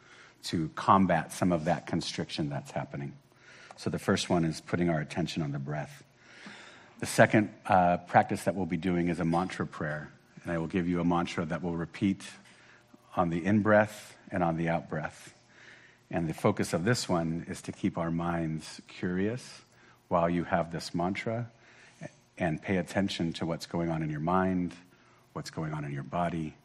to 0.43 0.69
combat 0.75 1.31
some 1.31 1.51
of 1.51 1.65
that 1.65 1.87
constriction 1.87 2.49
that's 2.49 2.71
happening. 2.71 3.13
So 3.77 3.89
the 3.89 3.99
first 3.99 4.29
one 4.29 4.43
is 4.43 4.59
putting 4.59 4.89
our 4.89 4.99
attention 4.99 5.43
on 5.43 5.51
the 5.51 5.59
breath. 5.59 6.03
The 6.99 7.05
second 7.05 7.53
uh, 7.67 7.97
practice 7.97 8.43
that 8.43 8.55
we'll 8.55 8.65
be 8.65 8.77
doing 8.77 9.09
is 9.09 9.19
a 9.19 9.25
mantra 9.25 9.67
prayer. 9.67 10.11
And 10.43 10.51
I 10.51 10.57
will 10.57 10.67
give 10.67 10.87
you 10.87 10.99
a 10.99 11.05
mantra 11.05 11.45
that 11.45 11.61
will 11.61 11.75
repeat 11.75 12.23
on 13.15 13.29
the 13.29 13.45
in 13.45 13.61
breath 13.61 14.15
and 14.31 14.43
on 14.43 14.57
the 14.57 14.69
out 14.69 14.89
breath. 14.89 15.33
And 16.09 16.27
the 16.27 16.33
focus 16.33 16.73
of 16.73 16.85
this 16.85 17.09
one 17.09 17.45
is 17.49 17.61
to 17.63 17.71
keep 17.71 17.97
our 17.97 18.09
minds 18.09 18.81
curious 18.87 19.61
while 20.07 20.29
you 20.29 20.45
have 20.45 20.71
this 20.71 20.95
mantra 20.95 21.51
and 22.37 22.61
pay 22.61 22.77
attention 22.77 23.33
to 23.33 23.45
what's 23.45 23.65
going 23.65 23.89
on 23.89 24.01
in 24.01 24.09
your 24.09 24.21
mind, 24.21 24.73
what's 25.37 25.51
going 25.51 25.71
on 25.71 25.85
in 25.85 25.91
your 25.91 26.01
body, 26.01 26.55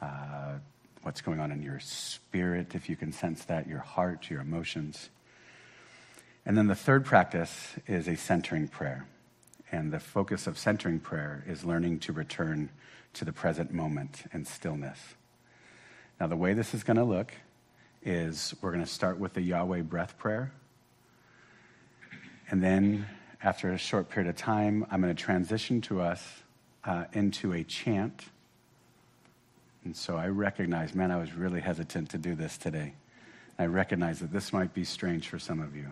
uh, 0.00 0.54
what's 1.02 1.20
going 1.20 1.40
on 1.40 1.52
in 1.52 1.60
your 1.60 1.78
spirit, 1.78 2.74
if 2.74 2.88
you 2.88 2.96
can 2.96 3.12
sense 3.12 3.44
that, 3.44 3.68
your 3.68 3.80
heart, 3.80 4.30
your 4.30 4.40
emotions. 4.40 5.10
And 6.46 6.56
then 6.56 6.68
the 6.68 6.74
third 6.74 7.04
practice 7.04 7.74
is 7.86 8.08
a 8.08 8.16
centering 8.16 8.66
prayer. 8.66 9.06
And 9.70 9.92
the 9.92 10.00
focus 10.00 10.46
of 10.46 10.56
centering 10.56 11.00
prayer 11.00 11.44
is 11.46 11.66
learning 11.66 11.98
to 11.98 12.14
return 12.14 12.70
to 13.12 13.26
the 13.26 13.32
present 13.32 13.74
moment 13.74 14.22
and 14.32 14.48
stillness. 14.48 14.98
Now, 16.18 16.28
the 16.28 16.36
way 16.36 16.54
this 16.54 16.72
is 16.72 16.84
going 16.84 16.96
to 16.96 17.04
look 17.04 17.34
is 18.02 18.54
we're 18.62 18.72
going 18.72 18.82
to 18.82 18.90
start 18.90 19.18
with 19.18 19.34
the 19.34 19.42
Yahweh 19.42 19.82
breath 19.82 20.16
prayer. 20.16 20.50
And 22.48 22.62
then, 22.62 23.06
after 23.42 23.70
a 23.70 23.76
short 23.76 24.08
period 24.08 24.30
of 24.30 24.36
time, 24.36 24.86
I'm 24.90 25.02
going 25.02 25.14
to 25.14 25.22
transition 25.22 25.82
to 25.82 26.00
us 26.00 26.42
uh, 26.88 27.04
into 27.12 27.52
a 27.52 27.62
chant. 27.62 28.24
And 29.84 29.94
so 29.94 30.16
I 30.16 30.28
recognize, 30.28 30.94
man, 30.94 31.10
I 31.10 31.18
was 31.18 31.32
really 31.34 31.60
hesitant 31.60 32.10
to 32.10 32.18
do 32.18 32.34
this 32.34 32.56
today. 32.56 32.94
I 33.58 33.66
recognize 33.66 34.20
that 34.20 34.32
this 34.32 34.52
might 34.52 34.72
be 34.72 34.84
strange 34.84 35.28
for 35.28 35.38
some 35.38 35.60
of 35.60 35.76
you. 35.76 35.86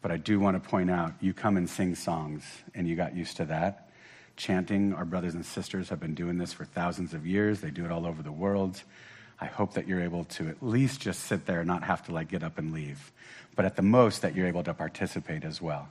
But 0.00 0.10
I 0.10 0.16
do 0.16 0.40
want 0.40 0.62
to 0.62 0.66
point 0.66 0.90
out 0.90 1.12
you 1.20 1.34
come 1.34 1.58
and 1.58 1.68
sing 1.68 1.94
songs, 1.94 2.42
and 2.74 2.88
you 2.88 2.96
got 2.96 3.14
used 3.14 3.36
to 3.36 3.44
that. 3.46 3.90
Chanting, 4.36 4.94
our 4.94 5.04
brothers 5.04 5.34
and 5.34 5.44
sisters 5.44 5.90
have 5.90 6.00
been 6.00 6.14
doing 6.14 6.38
this 6.38 6.54
for 6.54 6.64
thousands 6.64 7.12
of 7.12 7.26
years. 7.26 7.60
They 7.60 7.70
do 7.70 7.84
it 7.84 7.90
all 7.90 8.06
over 8.06 8.22
the 8.22 8.32
world. 8.32 8.82
I 9.40 9.46
hope 9.46 9.74
that 9.74 9.86
you're 9.86 10.00
able 10.00 10.24
to 10.24 10.48
at 10.48 10.62
least 10.62 11.00
just 11.00 11.24
sit 11.24 11.44
there 11.44 11.60
and 11.60 11.66
not 11.66 11.82
have 11.84 12.02
to 12.06 12.12
like 12.12 12.28
get 12.28 12.42
up 12.42 12.56
and 12.56 12.72
leave. 12.72 13.12
But 13.56 13.66
at 13.66 13.76
the 13.76 13.82
most, 13.82 14.22
that 14.22 14.34
you're 14.34 14.46
able 14.46 14.62
to 14.62 14.72
participate 14.72 15.44
as 15.44 15.60
well. 15.60 15.88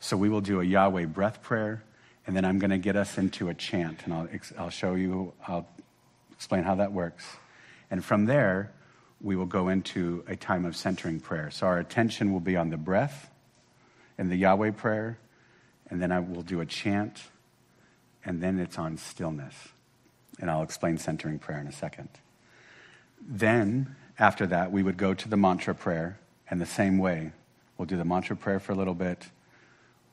So 0.00 0.18
we 0.18 0.28
will 0.28 0.40
do 0.42 0.60
a 0.60 0.64
Yahweh 0.64 1.06
breath 1.06 1.42
prayer, 1.42 1.82
and 2.26 2.36
then 2.36 2.44
I'm 2.44 2.58
going 2.58 2.70
to 2.70 2.78
get 2.78 2.96
us 2.96 3.18
into 3.18 3.48
a 3.48 3.54
chant, 3.54 4.00
and 4.04 4.14
I'll, 4.14 4.28
I'll 4.58 4.70
show 4.70 4.94
you, 4.94 5.32
I'll 5.46 5.68
explain 6.32 6.62
how 6.62 6.76
that 6.76 6.92
works. 6.92 7.24
And 7.90 8.04
from 8.04 8.26
there, 8.26 8.72
we 9.20 9.36
will 9.36 9.46
go 9.46 9.68
into 9.68 10.24
a 10.26 10.36
time 10.36 10.64
of 10.64 10.76
centering 10.76 11.20
prayer. 11.20 11.50
So 11.50 11.66
our 11.66 11.78
attention 11.78 12.32
will 12.32 12.40
be 12.40 12.56
on 12.56 12.70
the 12.70 12.76
breath 12.76 13.30
and 14.16 14.30
the 14.30 14.36
Yahweh 14.36 14.72
prayer, 14.72 15.18
and 15.88 16.00
then 16.00 16.12
I 16.12 16.20
will 16.20 16.42
do 16.42 16.60
a 16.60 16.66
chant, 16.66 17.22
and 18.24 18.42
then 18.42 18.58
it's 18.58 18.78
on 18.78 18.96
stillness. 18.96 19.54
And 20.38 20.50
I'll 20.50 20.62
explain 20.62 20.98
centering 20.98 21.38
prayer 21.38 21.58
in 21.58 21.66
a 21.66 21.72
second. 21.72 22.08
Then, 23.20 23.96
after 24.18 24.46
that, 24.46 24.72
we 24.72 24.82
would 24.82 24.96
go 24.96 25.12
to 25.14 25.28
the 25.28 25.36
mantra 25.36 25.74
prayer, 25.74 26.18
and 26.50 26.60
the 26.60 26.66
same 26.66 26.98
way, 26.98 27.32
we'll 27.76 27.86
do 27.86 27.96
the 27.96 28.04
mantra 28.04 28.36
prayer 28.36 28.60
for 28.60 28.72
a 28.72 28.74
little 28.74 28.94
bit. 28.94 29.28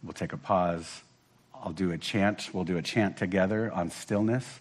We'll 0.03 0.13
take 0.13 0.33
a 0.33 0.37
pause. 0.37 1.01
I'll 1.63 1.73
do 1.73 1.91
a 1.91 1.97
chant. 1.97 2.49
We'll 2.53 2.63
do 2.63 2.77
a 2.77 2.81
chant 2.81 3.17
together 3.17 3.71
on 3.71 3.89
stillness, 3.89 4.59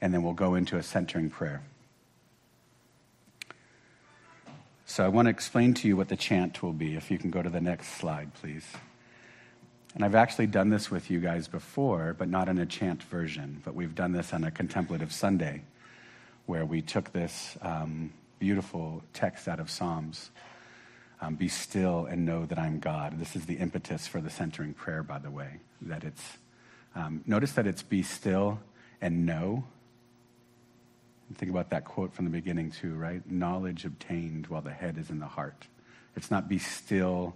and 0.00 0.12
then 0.12 0.22
we'll 0.22 0.34
go 0.34 0.54
into 0.54 0.76
a 0.76 0.82
centering 0.82 1.30
prayer. 1.30 1.62
So 4.86 5.04
I 5.04 5.08
want 5.08 5.26
to 5.26 5.30
explain 5.30 5.74
to 5.74 5.88
you 5.88 5.96
what 5.96 6.08
the 6.08 6.16
chant 6.16 6.62
will 6.62 6.72
be. 6.72 6.96
If 6.96 7.10
you 7.10 7.18
can 7.18 7.30
go 7.30 7.42
to 7.42 7.50
the 7.50 7.60
next 7.60 7.98
slide, 7.98 8.32
please. 8.34 8.64
And 9.94 10.04
I've 10.04 10.14
actually 10.14 10.46
done 10.46 10.70
this 10.70 10.90
with 10.90 11.10
you 11.10 11.20
guys 11.20 11.48
before, 11.48 12.14
but 12.18 12.28
not 12.28 12.48
in 12.48 12.58
a 12.58 12.66
chant 12.66 13.02
version. 13.02 13.60
But 13.64 13.74
we've 13.74 13.94
done 13.94 14.12
this 14.12 14.32
on 14.32 14.44
a 14.44 14.50
contemplative 14.50 15.12
Sunday 15.12 15.62
where 16.46 16.64
we 16.64 16.80
took 16.80 17.12
this 17.12 17.58
um, 17.60 18.12
beautiful 18.38 19.02
text 19.12 19.48
out 19.48 19.60
of 19.60 19.70
Psalms 19.70 20.30
um, 21.20 21.34
Be 21.34 21.48
still 21.48 22.06
and 22.06 22.24
know 22.24 22.46
that 22.46 22.58
I'm 22.58 22.78
God. 22.78 23.18
This 23.18 23.36
is 23.36 23.46
the 23.46 23.54
impetus 23.54 24.06
for 24.06 24.20
the 24.20 24.30
centering 24.30 24.74
prayer, 24.74 25.02
by 25.02 25.18
the 25.18 25.30
way. 25.30 25.60
That 25.82 26.04
it's, 26.04 26.38
um, 26.94 27.22
notice 27.26 27.52
that 27.52 27.66
it's 27.66 27.82
be 27.82 28.02
still 28.02 28.60
and 29.00 29.26
know. 29.26 29.64
Think 31.34 31.50
about 31.50 31.70
that 31.70 31.84
quote 31.84 32.14
from 32.14 32.24
the 32.24 32.30
beginning, 32.30 32.70
too, 32.70 32.94
right? 32.94 33.28
Knowledge 33.30 33.84
obtained 33.84 34.46
while 34.46 34.62
the 34.62 34.72
head 34.72 34.96
is 34.96 35.10
in 35.10 35.18
the 35.18 35.26
heart. 35.26 35.66
It's 36.16 36.30
not 36.30 36.48
be 36.48 36.58
still 36.58 37.34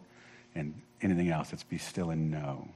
and 0.55 0.75
anything 1.01 1.31
else, 1.31 1.53
it's 1.53 1.63
be 1.63 1.79
still 1.79 2.11
and 2.11 2.31
know. 2.31 2.69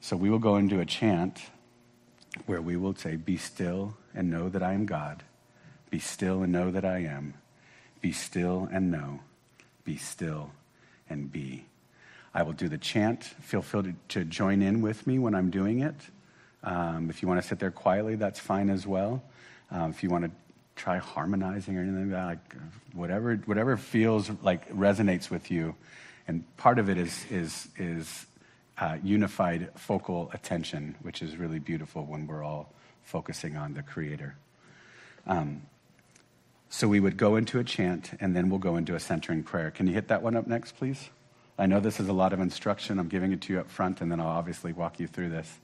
So 0.00 0.16
we 0.16 0.30
will 0.30 0.38
go 0.38 0.56
into 0.56 0.80
a 0.80 0.86
chant 0.86 1.40
where 2.46 2.60
we 2.60 2.76
will 2.76 2.94
say, 2.94 3.16
Be 3.16 3.36
still 3.36 3.94
and 4.14 4.30
know 4.30 4.48
that 4.48 4.62
I 4.62 4.72
am 4.72 4.86
God. 4.86 5.22
Be 5.90 5.98
still 5.98 6.42
and 6.42 6.52
know 6.52 6.70
that 6.70 6.84
I 6.84 6.98
am. 6.98 7.34
Be 8.00 8.12
still 8.12 8.68
and 8.72 8.90
know. 8.90 9.20
Be 9.84 9.96
still 9.96 10.50
and 11.08 11.30
be. 11.30 11.66
I 12.34 12.42
will 12.42 12.52
do 12.52 12.68
the 12.68 12.78
chant. 12.78 13.24
Feel 13.24 13.62
free 13.62 13.94
to 14.08 14.24
join 14.24 14.62
in 14.62 14.80
with 14.80 15.06
me 15.06 15.18
when 15.18 15.34
I'm 15.34 15.50
doing 15.50 15.80
it. 15.80 15.96
Um, 16.64 17.10
if 17.10 17.22
you 17.22 17.28
want 17.28 17.42
to 17.42 17.46
sit 17.46 17.58
there 17.58 17.70
quietly, 17.70 18.14
that's 18.14 18.40
fine 18.40 18.70
as 18.70 18.86
well. 18.86 19.22
Um, 19.70 19.90
if 19.90 20.02
you 20.02 20.08
want 20.08 20.24
to 20.24 20.30
try 20.76 20.98
harmonizing 20.98 21.76
or 21.76 21.82
anything 21.82 22.10
like 22.10 22.12
that, 22.12 22.26
like 22.26 22.62
whatever, 22.94 23.36
whatever 23.36 23.76
feels 23.76 24.30
like 24.42 24.70
resonates 24.72 25.30
with 25.30 25.50
you. 25.50 25.74
And 26.28 26.44
part 26.56 26.78
of 26.78 26.88
it 26.88 26.98
is, 26.98 27.26
is, 27.30 27.68
is 27.76 28.26
uh, 28.78 28.96
unified 29.02 29.70
focal 29.76 30.30
attention, 30.32 30.94
which 31.02 31.20
is 31.20 31.36
really 31.36 31.58
beautiful 31.58 32.04
when 32.04 32.26
we're 32.26 32.44
all 32.44 32.72
focusing 33.02 33.56
on 33.56 33.74
the 33.74 33.82
Creator. 33.82 34.36
Um, 35.26 35.62
so 36.72 36.88
we 36.88 37.00
would 37.00 37.18
go 37.18 37.36
into 37.36 37.58
a 37.58 37.64
chant 37.64 38.12
and 38.18 38.34
then 38.34 38.48
we'll 38.48 38.58
go 38.58 38.76
into 38.76 38.94
a 38.94 38.98
centering 38.98 39.42
prayer. 39.42 39.70
Can 39.70 39.86
you 39.86 39.92
hit 39.92 40.08
that 40.08 40.22
one 40.22 40.34
up 40.34 40.46
next, 40.46 40.74
please? 40.78 41.10
I 41.58 41.66
know 41.66 41.80
this 41.80 42.00
is 42.00 42.08
a 42.08 42.14
lot 42.14 42.32
of 42.32 42.40
instruction. 42.40 42.98
I'm 42.98 43.08
giving 43.08 43.30
it 43.30 43.42
to 43.42 43.52
you 43.52 43.60
up 43.60 43.70
front 43.70 44.00
and 44.00 44.10
then 44.10 44.20
I'll 44.20 44.28
obviously 44.28 44.72
walk 44.72 44.98
you 44.98 45.06
through 45.06 45.28
this. 45.28 45.60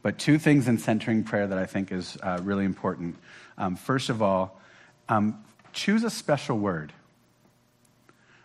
But 0.00 0.16
two 0.16 0.38
things 0.38 0.68
in 0.68 0.78
centering 0.78 1.24
prayer 1.24 1.48
that 1.48 1.58
I 1.58 1.66
think 1.66 1.90
is 1.90 2.16
uh, 2.22 2.38
really 2.44 2.64
important. 2.64 3.16
Um, 3.58 3.74
first 3.74 4.10
of 4.10 4.22
all, 4.22 4.60
um, 5.08 5.44
choose 5.72 6.04
a 6.04 6.10
special 6.10 6.56
word. 6.56 6.92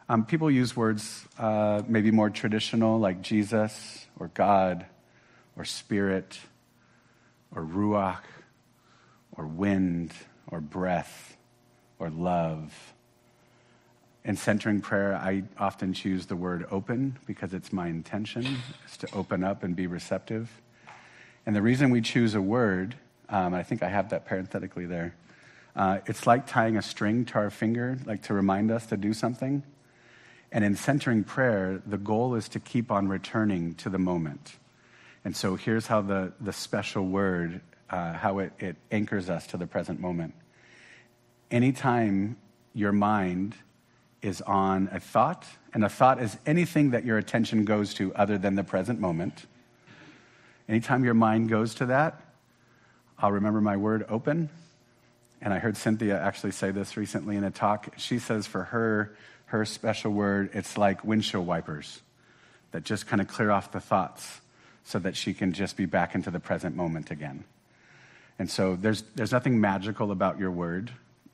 Um, 0.09 0.25
people 0.25 0.49
use 0.49 0.75
words 0.75 1.27
uh, 1.37 1.83
maybe 1.87 2.09
more 2.09 2.31
traditional, 2.31 2.97
like 2.97 3.21
Jesus 3.21 4.07
or 4.17 4.29
God 4.33 4.83
or 5.55 5.63
Spirit 5.63 6.39
or 7.55 7.61
Ruach 7.61 8.23
or 9.37 9.45
wind 9.45 10.11
or 10.47 10.59
breath 10.59 11.35
or 11.99 12.09
love. 12.09 12.93
In 14.25 14.35
centering 14.35 14.81
prayer, 14.81 15.15
I 15.15 15.43
often 15.57 15.93
choose 15.93 16.25
the 16.25 16.35
word 16.35 16.65
open 16.71 17.17
because 17.25 17.53
it's 17.53 17.71
my 17.71 17.87
intention 17.87 18.57
is 18.85 18.97
to 18.97 19.07
open 19.13 19.43
up 19.43 19.63
and 19.63 19.75
be 19.75 19.87
receptive. 19.87 20.49
And 21.45 21.55
the 21.55 21.61
reason 21.61 21.89
we 21.89 22.01
choose 22.01 22.35
a 22.35 22.41
word, 22.41 22.95
um, 23.29 23.53
I 23.53 23.63
think 23.63 23.83
I 23.83 23.89
have 23.89 24.09
that 24.09 24.25
parenthetically 24.25 24.85
there, 24.85 25.15
uh, 25.75 25.99
it's 26.05 26.27
like 26.27 26.47
tying 26.47 26.77
a 26.77 26.81
string 26.81 27.25
to 27.25 27.35
our 27.35 27.49
finger, 27.49 27.97
like 28.05 28.23
to 28.23 28.33
remind 28.33 28.71
us 28.71 28.85
to 28.87 28.97
do 28.97 29.13
something. 29.13 29.63
And 30.51 30.63
in 30.65 30.75
centering 30.75 31.23
prayer, 31.23 31.81
the 31.85 31.97
goal 31.97 32.35
is 32.35 32.49
to 32.49 32.59
keep 32.59 32.91
on 32.91 33.07
returning 33.07 33.75
to 33.75 33.89
the 33.89 33.99
moment. 33.99 34.57
And 35.23 35.35
so 35.35 35.55
here's 35.55 35.87
how 35.87 36.01
the, 36.01 36.33
the 36.41 36.53
special 36.53 37.05
word, 37.05 37.61
uh, 37.89 38.13
how 38.13 38.39
it, 38.39 38.51
it 38.59 38.75
anchors 38.91 39.29
us 39.29 39.47
to 39.47 39.57
the 39.57 39.67
present 39.67 39.99
moment 39.99 40.33
anytime 41.51 42.37
your 42.73 42.91
mind 42.91 43.55
is 44.21 44.41
on 44.41 44.89
a 44.91 44.99
thought, 44.99 45.45
and 45.73 45.83
a 45.83 45.89
thought 45.89 46.21
is 46.21 46.37
anything 46.45 46.91
that 46.91 47.05
your 47.05 47.17
attention 47.17 47.65
goes 47.65 47.93
to 47.95 48.13
other 48.15 48.37
than 48.37 48.55
the 48.55 48.63
present 48.63 48.99
moment. 48.99 49.45
Anytime 50.67 51.03
your 51.03 51.13
mind 51.13 51.49
goes 51.49 51.75
to 51.75 51.87
that, 51.87 52.21
I'll 53.17 53.31
remember 53.31 53.61
my 53.61 53.77
word 53.77 54.05
open. 54.09 54.49
And 55.41 55.53
I 55.53 55.59
heard 55.59 55.77
Cynthia 55.77 56.19
actually 56.19 56.51
say 56.51 56.71
this 56.71 56.97
recently 56.97 57.35
in 57.37 57.43
a 57.43 57.51
talk. 57.51 57.93
She 57.97 58.19
says 58.19 58.45
for 58.45 58.65
her, 58.65 59.15
her 59.45 59.65
special 59.65 60.11
word, 60.11 60.49
it's 60.53 60.77
like 60.77 61.03
windshield 61.03 61.47
wipers 61.47 62.01
that 62.71 62.83
just 62.83 63.07
kind 63.07 63.21
of 63.21 63.27
clear 63.27 63.51
off 63.51 63.71
the 63.71 63.79
thoughts 63.79 64.41
so 64.83 64.99
that 64.99 65.15
she 65.15 65.33
can 65.33 65.53
just 65.53 65.77
be 65.77 65.85
back 65.85 66.13
into 66.13 66.29
the 66.29 66.39
present 66.39 66.75
moment 66.75 67.09
again. 67.09 67.43
And 68.37 68.49
so 68.49 68.75
there's, 68.75 69.03
there's 69.15 69.31
nothing 69.31 69.59
magical 69.59 70.11
about 70.11 70.39
your 70.39 70.51
word. 70.51 70.91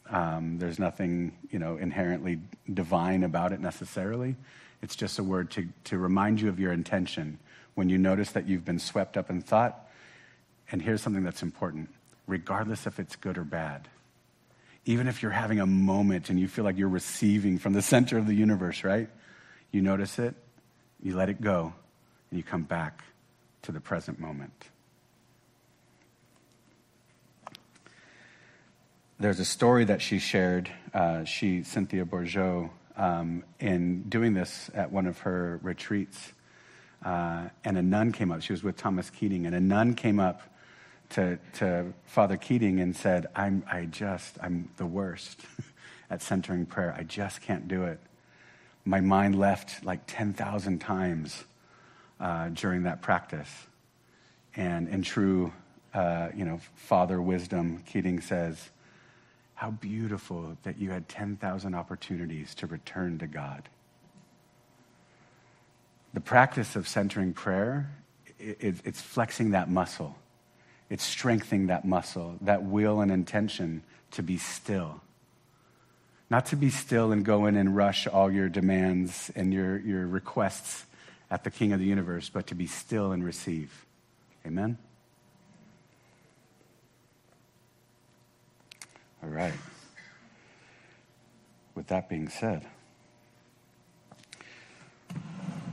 Um, 0.10 0.60
there's 0.60 0.78
nothing, 0.78 1.36
you 1.50 1.60
know, 1.60 1.78
inherently 1.78 2.40
divine 2.72 3.24
about 3.24 3.52
it 3.52 3.60
necessarily. 3.60 4.36
It's 4.82 4.96
just 4.96 5.18
a 5.18 5.24
word 5.24 5.52
to, 5.52 5.68
to 5.86 5.98
remind 5.98 6.42
you 6.42 6.50
of 6.50 6.60
your 6.60 6.72
intention 6.72 7.40
when 7.74 7.90
you 7.90 7.98
notice 7.98 8.32
that 8.32 8.48
you've 8.48 8.66
been 8.66 8.80
swept 8.80 9.18
up 9.18 9.30
in 9.30 9.42
thought. 9.42 9.90
And 10.72 10.82
here's 10.82 11.02
something 11.02 11.24
that's 11.24 11.44
important 11.44 11.90
regardless 12.28 12.88
if 12.88 13.00
it's 13.00 13.16
good 13.16 13.38
or 13.38 13.44
bad. 13.44 13.88
Even 14.86 15.08
if 15.08 15.22
you're 15.22 15.32
having 15.32 15.60
a 15.60 15.66
moment 15.66 16.30
and 16.30 16.40
you 16.40 16.48
feel 16.48 16.66
like 16.66 16.78
you're 16.78 16.90
receiving 16.90 17.58
from 17.58 17.74
the 17.74 17.82
center 17.94 18.18
of 18.18 18.28
the 18.28 18.34
universe, 18.34 18.84
right? 18.84 19.10
You 19.72 19.82
notice 19.82 20.20
it, 20.20 20.36
you 21.02 21.16
let 21.16 21.30
it 21.30 21.42
go, 21.42 21.74
and 22.30 22.38
you 22.38 22.44
come 22.44 22.64
back 22.64 23.04
to 23.64 23.72
the 23.72 23.80
present 23.80 24.20
moment. 24.20 24.70
There's 29.20 29.40
a 29.40 29.46
story 29.46 29.86
that 29.86 30.02
she 30.02 30.20
shared, 30.20 30.70
uh, 30.94 31.24
she, 31.24 31.64
Cynthia 31.64 32.06
Bourgeault, 32.06 32.70
um, 32.98 33.44
in 33.60 34.04
doing 34.04 34.34
this 34.34 34.70
at 34.74 34.92
one 34.92 35.08
of 35.08 35.20
her 35.20 35.60
retreats. 35.64 36.34
Uh, 37.04 37.50
and 37.64 37.78
a 37.78 37.82
nun 37.82 38.12
came 38.12 38.32
up. 38.32 38.42
She 38.42 38.52
was 38.52 38.64
with 38.64 38.76
Thomas 38.76 39.10
Keating, 39.10 39.46
and 39.46 39.56
a 39.56 39.60
nun 39.60 39.96
came 39.96 40.20
up 40.20 40.42
to, 41.12 41.40
to 41.54 41.94
Father 42.06 42.36
Keating 42.36 42.80
and 42.80 42.96
said, 42.96 43.28
I'm, 43.36 43.64
I 43.72 43.86
just, 43.86 44.38
I'm 44.42 44.70
the 44.78 44.86
worst 44.86 45.40
at 46.10 46.22
centering 46.22 46.66
prayer. 46.66 46.94
I 46.98 47.04
just 47.04 47.42
can't 47.42 47.68
do 47.68 47.84
it. 47.84 48.00
My 48.84 49.00
mind 49.00 49.38
left 49.38 49.86
like 49.86 50.02
10,000 50.08 50.80
times 50.80 51.44
uh, 52.20 52.50
during 52.50 52.84
that 52.84 53.02
practice. 53.02 53.50
And 54.56 54.90
in 54.90 55.04
true, 55.04 55.54
uh, 55.94 56.30
you 56.36 56.44
know, 56.44 56.60
father 56.76 57.22
wisdom, 57.22 57.84
Keating 57.86 58.20
says, 58.20 58.70
how 59.56 59.72
beautiful 59.72 60.58
that 60.64 60.78
you 60.78 60.92
had 60.92 61.08
10,000 61.10 61.74
opportunities 61.74 62.54
to 62.56 62.68
return 62.68 63.18
to 63.20 63.28
God. 63.28 63.68
The 66.14 66.20
practice 66.20 66.76
of 66.76 66.88
centering 66.88 67.34
prayer, 67.34 67.90
it's 68.38 69.02
flexing 69.02 69.52
that 69.52 69.70
muscle. 69.70 70.16
It's 70.90 71.04
strengthening 71.04 71.68
that 71.68 71.84
muscle, 71.86 72.36
that 72.42 72.64
will 72.64 73.02
and 73.02 73.12
intention 73.12 73.82
to 74.12 74.24
be 74.24 74.38
still, 74.38 75.02
Not 76.30 76.48
to 76.48 76.56
be 76.56 76.70
still 76.70 77.12
and 77.12 77.24
go 77.24 77.46
in 77.46 77.56
and 77.56 77.76
rush 77.76 78.08
all 78.08 78.32
your 78.32 78.50
demands 78.50 79.32
and 79.36 79.54
your, 79.54 79.78
your 79.80 80.08
requests 80.08 80.86
at 81.30 81.44
the 81.44 81.52
King 81.52 81.74
of 81.74 81.80
the 81.80 81.86
universe, 81.86 82.30
but 82.30 82.48
to 82.48 82.56
be 82.56 82.68
still 82.68 83.12
and 83.12 83.24
receive. 83.24 83.86
Amen? 84.46 84.78
All 89.26 89.32
right. 89.32 89.54
With 91.74 91.88
that 91.88 92.10
being 92.10 92.30
said, 92.30 92.64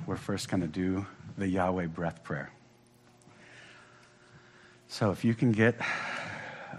we're 0.06 0.16
first 0.16 0.48
going 0.48 0.62
to 0.62 0.66
do 0.66 1.04
the 1.36 1.46
Yahweh 1.46 1.88
breath 1.88 2.24
prayer. 2.24 2.50
So 4.88 5.10
if 5.10 5.22
you 5.22 5.34
can 5.34 5.52
get 5.52 5.74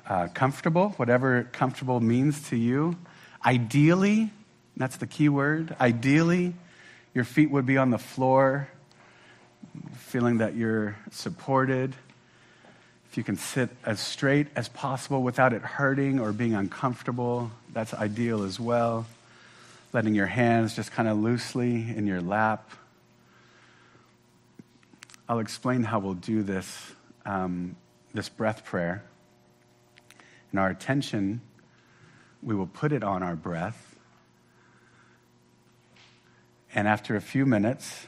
uh, 0.09 0.29
comfortable, 0.33 0.89
whatever 0.97 1.47
comfortable 1.51 1.99
means 1.99 2.49
to 2.49 2.55
you, 2.55 2.97
ideally, 3.45 4.31
that's 4.75 4.97
the 4.97 5.07
key 5.07 5.29
word, 5.29 5.75
ideally, 5.79 6.55
your 7.13 7.23
feet 7.23 7.51
would 7.51 7.67
be 7.67 7.77
on 7.77 7.91
the 7.91 7.99
floor, 7.99 8.67
feeling 9.95 10.39
that 10.39 10.55
you're 10.55 10.95
supported. 11.11 11.93
If 13.13 13.17
you 13.17 13.23
can 13.23 13.37
sit 13.37 13.69
as 13.85 13.99
straight 13.99 14.47
as 14.55 14.69
possible 14.69 15.21
without 15.21 15.53
it 15.53 15.61
hurting 15.61 16.19
or 16.19 16.33
being 16.33 16.55
uncomfortable, 16.55 17.51
that's 17.71 17.93
ideal 17.93 18.41
as 18.41 18.59
well. 18.59 19.05
Letting 19.93 20.15
your 20.15 20.25
hands 20.25 20.75
just 20.75 20.91
kind 20.91 21.07
of 21.07 21.19
loosely 21.19 21.75
in 21.75 22.07
your 22.07 22.21
lap. 22.21 22.71
I'll 25.29 25.37
explain 25.37 25.83
how 25.83 25.99
we'll 25.99 26.15
do 26.15 26.41
this, 26.41 26.91
um, 27.23 27.75
this 28.15 28.29
breath 28.29 28.65
prayer. 28.65 29.03
And 30.49 30.59
our 30.59 30.71
attention, 30.71 31.41
we 32.41 32.55
will 32.55 32.65
put 32.65 32.91
it 32.91 33.03
on 33.03 33.21
our 33.21 33.35
breath. 33.35 33.93
And 36.73 36.87
after 36.87 37.15
a 37.15 37.21
few 37.21 37.45
minutes, 37.45 38.07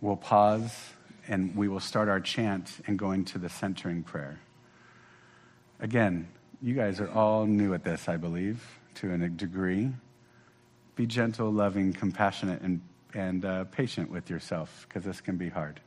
we'll 0.00 0.14
pause 0.14 0.92
and 1.28 1.56
we 1.56 1.68
will 1.68 1.80
start 1.80 2.08
our 2.08 2.20
chant 2.20 2.80
and 2.86 2.98
go 2.98 3.12
into 3.12 3.38
the 3.38 3.48
centering 3.48 4.02
prayer. 4.02 4.40
Again, 5.80 6.28
you 6.62 6.74
guys 6.74 7.00
are 7.00 7.10
all 7.10 7.46
new 7.46 7.74
at 7.74 7.84
this, 7.84 8.08
I 8.08 8.16
believe, 8.16 8.64
to 8.96 9.12
a 9.12 9.28
degree. 9.28 9.92
Be 10.94 11.06
gentle, 11.06 11.50
loving, 11.50 11.92
compassionate, 11.92 12.62
and, 12.62 12.80
and 13.12 13.44
uh, 13.44 13.64
patient 13.64 14.10
with 14.10 14.30
yourself 14.30 14.86
because 14.88 15.04
this 15.04 15.20
can 15.20 15.36
be 15.36 15.48
hard. 15.48 15.80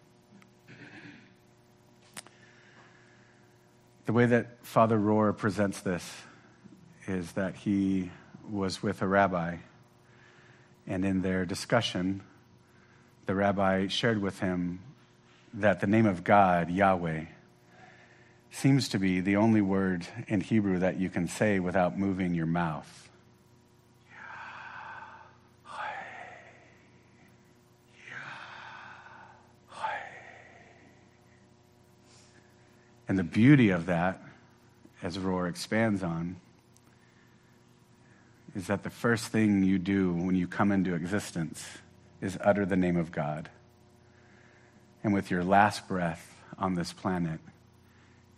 The 4.06 4.14
way 4.14 4.26
that 4.26 4.66
Father 4.66 4.98
Rohr 4.98 5.38
presents 5.38 5.82
this 5.82 6.24
is 7.08 7.32
that 7.34 7.56
he 7.56 8.12
was 8.50 8.82
with 8.82 9.02
a 9.02 9.08
rabbi, 9.08 9.58
and 10.88 11.06
in 11.06 11.22
their 11.22 11.46
discussion, 11.46 12.22
the 13.28 13.36
rabbi 13.36 13.88
shared 13.88 14.20
with 14.20 14.40
him 14.40 14.80
that 15.54 15.80
the 15.80 15.88
name 15.88 16.06
of 16.06 16.24
God, 16.24 16.70
Yahweh, 16.70 17.26
seems 18.52 18.90
to 18.90 19.00
be 19.00 19.20
the 19.20 19.36
only 19.36 19.62
word 19.62 20.08
in 20.28 20.42
Hebrew 20.42 20.80
that 20.80 21.00
you 21.00 21.10
can 21.10 21.28
say 21.28 21.60
without 21.60 21.98
moving 21.98 22.34
your 22.34 22.46
mouth. 22.46 23.10
And 33.10 33.18
the 33.18 33.24
beauty 33.24 33.72
of 33.72 33.88
that, 33.88 34.22
as 35.02 35.18
Rohr 35.18 35.50
expands 35.50 36.04
on, 36.04 36.36
is 38.56 38.68
that 38.68 38.84
the 38.84 38.92
first 38.92 39.26
thing 39.26 39.64
you 39.64 39.80
do 39.80 40.14
when 40.14 40.36
you 40.36 40.48
come 40.48 40.72
into 40.72 40.94
existence 40.94 41.66
is 42.22 42.38
utter 42.42 42.68
the 42.68 42.76
name 42.76 42.98
of 42.98 43.12
God. 43.12 43.50
And 45.04 45.14
with 45.14 45.32
your 45.32 45.44
last 45.44 45.88
breath 45.88 46.36
on 46.58 46.76
this 46.76 46.92
planet, 46.92 47.40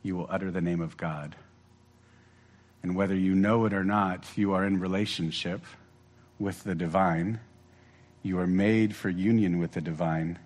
you 0.03 0.15
will 0.15 0.27
utter 0.29 0.51
the 0.51 0.61
name 0.61 0.81
of 0.81 0.97
God. 0.97 1.35
And 2.83 2.95
whether 2.95 3.15
you 3.15 3.35
know 3.35 3.65
it 3.65 3.73
or 3.73 3.83
not, 3.83 4.25
you 4.35 4.53
are 4.53 4.65
in 4.65 4.79
relationship 4.79 5.61
with 6.39 6.63
the 6.63 6.75
divine. 6.75 7.39
You 8.23 8.39
are 8.39 8.47
made 8.47 8.95
for 8.95 9.09
union 9.09 9.59
with 9.59 9.73
the 9.73 9.81
divine. 9.81 10.39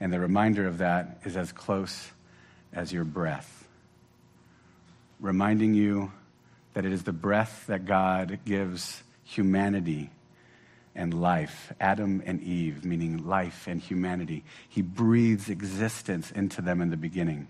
And 0.00 0.12
the 0.12 0.20
reminder 0.20 0.66
of 0.66 0.78
that 0.78 1.20
is 1.24 1.36
as 1.36 1.52
close 1.52 2.10
as 2.72 2.92
your 2.92 3.04
breath, 3.04 3.66
reminding 5.20 5.74
you 5.74 6.12
that 6.74 6.84
it 6.84 6.92
is 6.92 7.04
the 7.04 7.12
breath 7.12 7.64
that 7.68 7.86
God 7.86 8.40
gives 8.44 9.02
humanity 9.24 10.10
and 10.96 11.12
life, 11.14 11.72
Adam 11.78 12.22
and 12.24 12.42
Eve, 12.42 12.84
meaning 12.84 13.26
life 13.26 13.66
and 13.68 13.80
humanity. 13.80 14.42
He 14.68 14.82
breathes 14.82 15.50
existence 15.50 16.30
into 16.30 16.62
them 16.62 16.80
in 16.80 16.90
the 16.90 16.96
beginning. 16.96 17.48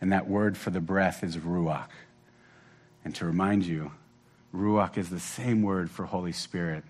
And 0.00 0.10
that 0.12 0.26
word 0.26 0.56
for 0.56 0.70
the 0.70 0.80
breath 0.80 1.22
is 1.22 1.36
ruach. 1.36 1.90
And 3.04 3.14
to 3.16 3.26
remind 3.26 3.64
you, 3.64 3.92
ruach 4.54 4.96
is 4.96 5.10
the 5.10 5.20
same 5.20 5.62
word 5.62 5.90
for 5.90 6.06
Holy 6.06 6.32
Spirit, 6.32 6.82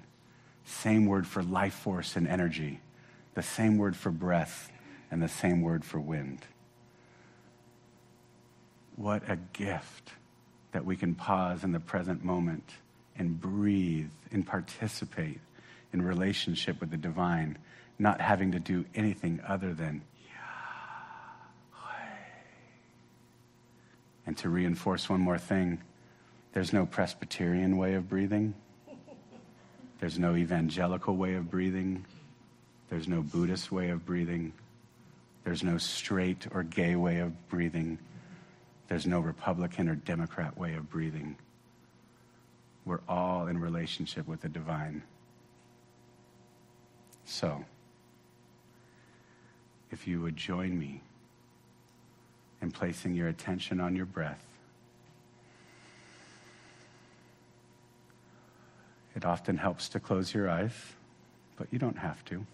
same 0.65 1.07
word 1.07 1.27
for 1.27 1.43
life 1.43 1.75
force 1.75 2.17
and 2.17 2.29
energy, 2.29 2.81
the 3.35 3.43
same 3.43 3.77
word 3.77 3.97
for 3.97 4.11
breath, 4.11 4.71
and 5.11 5.21
the 5.21 5.29
same 5.29 5.63
word 5.63 5.85
for 5.85 5.99
wind. 5.99 6.41
What 8.95 9.29
a 9.29 9.37
gift 9.53 10.11
that 10.73 10.85
we 10.85 10.97
can 10.97 11.15
pause 11.15 11.65
in 11.65 11.73
the 11.73 11.81
present 11.81 12.25
moment 12.25 12.71
and 13.17 13.41
breathe 13.41 14.11
and 14.31 14.47
participate 14.47 15.41
in 15.93 16.03
relationship 16.03 16.81
with 16.81 16.91
the 16.91 16.97
divine, 16.97 17.59
not 17.99 18.21
having 18.21 18.53
to 18.53 18.59
do 18.59 18.85
anything 18.95 19.41
other 19.47 19.75
than 19.75 20.03
And 24.29 24.37
to 24.37 24.51
reinforce 24.51 25.09
one 25.09 25.21
more 25.21 25.39
thing, 25.39 25.81
there's 26.53 26.71
no 26.71 26.85
Presbyterian 26.85 27.79
way 27.79 27.95
of 27.95 28.11
breathing. 28.11 28.53
There's 30.01 30.19
no 30.19 30.37
evangelical 30.37 31.17
way 31.17 31.33
of 31.33 31.51
breathing. 31.51 32.05
There's 32.91 33.09
no 33.09 33.23
Buddhist 33.23 33.73
way 33.73 33.89
of 33.89 34.05
breathing. 34.05 34.53
There's 35.45 35.63
no 35.63 35.79
straight 35.79 36.47
or 36.53 36.63
gay 36.63 36.95
way 36.95 37.21
of 37.21 37.49
breathing. 37.49 37.99
There's 38.89 39.07
no 39.07 39.21
Republican 39.21 39.89
or 39.89 39.95
Democrat 39.95 40.59
way 40.59 40.75
of 40.75 40.91
breathing. 40.91 41.39
We're 42.85 43.01
all 43.09 43.47
in 43.47 43.57
relationship 43.57 44.29
with 44.29 44.43
the 44.43 44.51
divine. 44.51 45.05
So, 47.31 47.63
if 49.91 50.09
you 50.09 50.23
would 50.23 50.35
join 50.35 50.79
me 50.79 51.03
in 52.63 52.71
placing 52.71 53.15
your 53.15 53.29
attention 53.29 53.81
on 53.81 53.95
your 53.95 54.07
breath, 54.07 54.43
it 59.15 59.27
often 59.27 59.59
helps 59.59 59.91
to 59.91 60.01
close 60.01 60.33
your 60.33 60.49
eyes, 60.49 60.73
but 61.57 61.69
you 61.71 61.79
don't 61.79 61.99
have 61.99 62.25
to. 62.25 62.47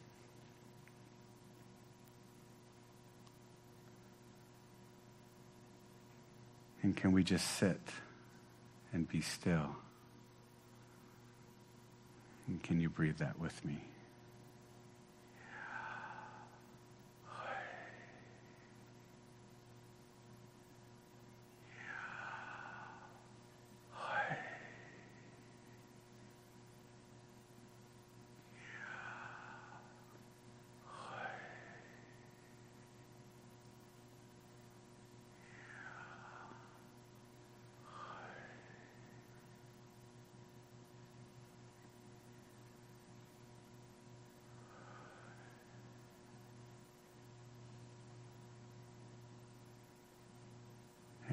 And 6.82 6.96
can 6.96 7.12
we 7.12 7.22
just 7.22 7.48
sit 7.58 7.80
and 8.92 9.08
be 9.08 9.20
still? 9.20 9.76
And 12.48 12.60
can 12.60 12.80
you 12.80 12.90
breathe 12.90 13.18
that 13.18 13.38
with 13.38 13.64
me? 13.64 13.78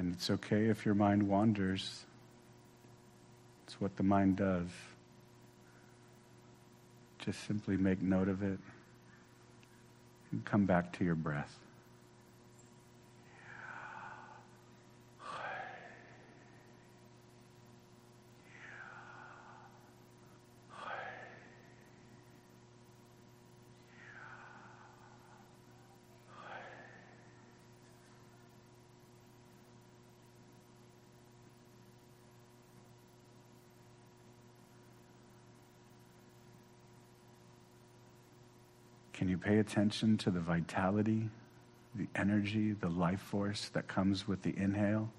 And 0.01 0.10
it's 0.21 0.29
okay 0.29 0.65
if 0.65 0.85
your 0.85 0.93
mind 0.93 1.23
wanders. 1.23 2.05
It's 3.65 3.81
what 3.81 3.97
the 3.97 4.03
mind 4.03 4.35
does. 4.35 4.67
Just 7.25 7.43
simply 7.47 7.75
make 7.75 8.03
note 8.03 8.27
of 8.27 8.43
it 8.43 8.59
and 10.31 10.45
come 10.45 10.67
back 10.67 10.95
to 10.99 11.03
your 11.03 11.15
breath. 11.15 11.57
Pay 39.41 39.57
attention 39.57 40.17
to 40.17 40.31
the 40.31 40.39
vitality, 40.39 41.29
the 41.95 42.07
energy, 42.15 42.73
the 42.73 42.89
life 42.89 43.21
force 43.21 43.69
that 43.69 43.87
comes 43.87 44.27
with 44.27 44.41
the 44.43 44.57
inhale? 44.57 45.11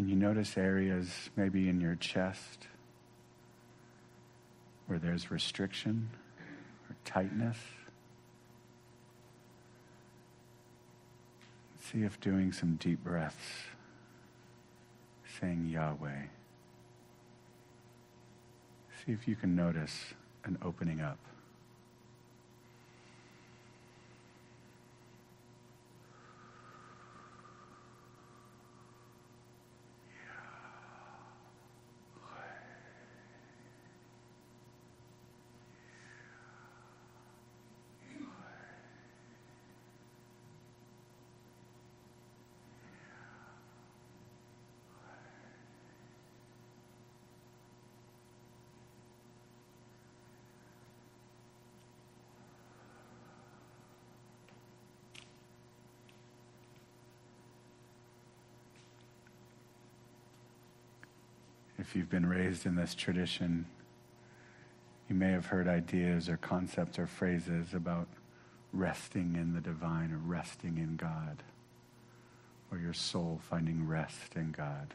Can 0.00 0.08
you 0.08 0.16
notice 0.16 0.56
areas 0.56 1.28
maybe 1.36 1.68
in 1.68 1.78
your 1.78 1.94
chest 1.94 2.68
where 4.86 4.98
there's 4.98 5.30
restriction 5.30 6.08
or 6.88 6.96
tightness? 7.04 7.58
See 11.82 12.02
if 12.02 12.18
doing 12.18 12.50
some 12.50 12.76
deep 12.76 13.04
breaths, 13.04 13.36
saying 15.38 15.68
Yahweh, 15.68 16.22
see 19.04 19.12
if 19.12 19.28
you 19.28 19.36
can 19.36 19.54
notice 19.54 20.14
an 20.44 20.56
opening 20.64 21.02
up. 21.02 21.18
If 61.90 61.96
you've 61.96 62.08
been 62.08 62.26
raised 62.26 62.66
in 62.66 62.76
this 62.76 62.94
tradition, 62.94 63.66
you 65.08 65.16
may 65.16 65.32
have 65.32 65.46
heard 65.46 65.66
ideas 65.66 66.28
or 66.28 66.36
concepts 66.36 67.00
or 67.00 67.08
phrases 67.08 67.74
about 67.74 68.06
resting 68.72 69.34
in 69.34 69.54
the 69.54 69.60
divine 69.60 70.12
or 70.12 70.18
resting 70.18 70.78
in 70.78 70.94
God, 70.94 71.42
or 72.70 72.78
your 72.78 72.92
soul 72.92 73.40
finding 73.50 73.88
rest 73.88 74.36
in 74.36 74.52
God. 74.52 74.94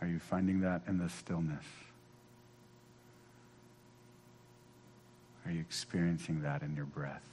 Are 0.00 0.06
you 0.06 0.20
finding 0.20 0.60
that 0.60 0.82
in 0.86 0.98
the 0.98 1.08
stillness? 1.08 1.64
Are 5.44 5.50
you 5.50 5.58
experiencing 5.58 6.42
that 6.42 6.62
in 6.62 6.76
your 6.76 6.86
breath? 6.86 7.31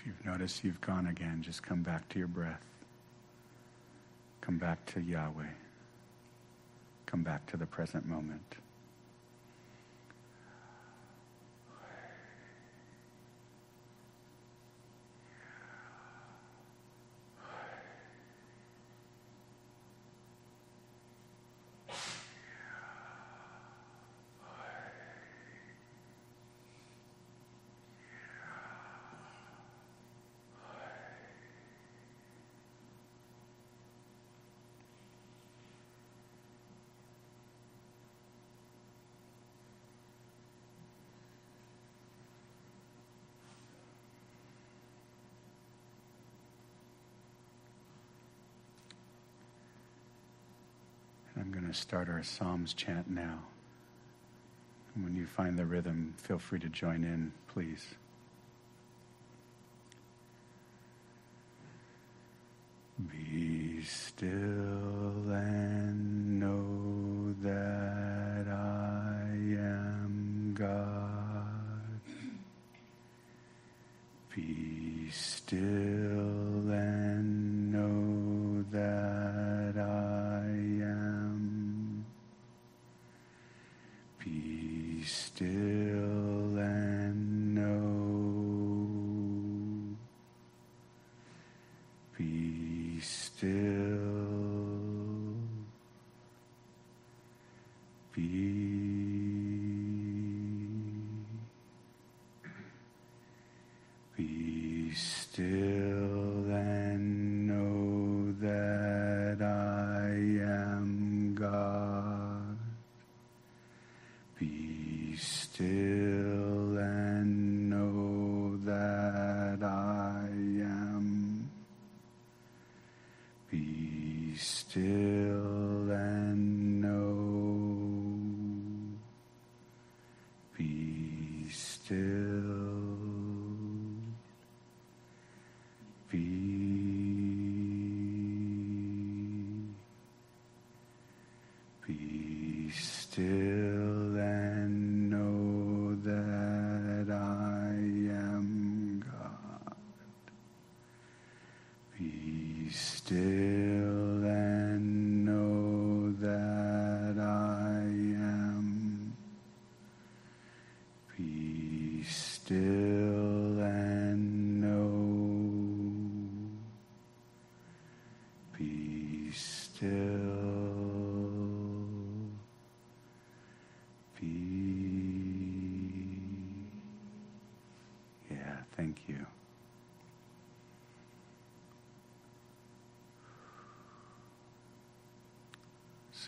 If 0.00 0.06
you've 0.06 0.24
noticed 0.24 0.64
you've 0.64 0.80
gone 0.80 1.08
again, 1.08 1.42
just 1.42 1.62
come 1.62 1.82
back 1.82 2.08
to 2.10 2.18
your 2.18 2.28
breath. 2.28 2.62
Come 4.40 4.56
back 4.56 4.86
to 4.94 5.00
Yahweh. 5.00 5.44
Come 7.04 7.22
back 7.22 7.44
to 7.50 7.58
the 7.58 7.66
present 7.66 8.08
moment. 8.08 8.54
I'm 51.40 51.52
to 51.72 51.78
start 51.78 52.08
our 52.08 52.22
Psalms 52.22 52.74
chant 52.74 53.08
now. 53.08 53.38
And 54.94 55.04
when 55.04 55.14
you 55.14 55.26
find 55.26 55.58
the 55.58 55.64
rhythm, 55.64 56.14
feel 56.16 56.38
free 56.38 56.58
to 56.58 56.68
join 56.68 57.04
in, 57.04 57.32
please. 57.48 57.86
Be 62.98 63.82
still 63.84 64.28
and 64.28 66.40
know 66.40 67.34
that 67.42 68.48
I 68.48 69.28
am 69.32 70.54
God. 70.58 72.00
Be 74.34 75.10
still 75.10 75.99
be 105.36 105.69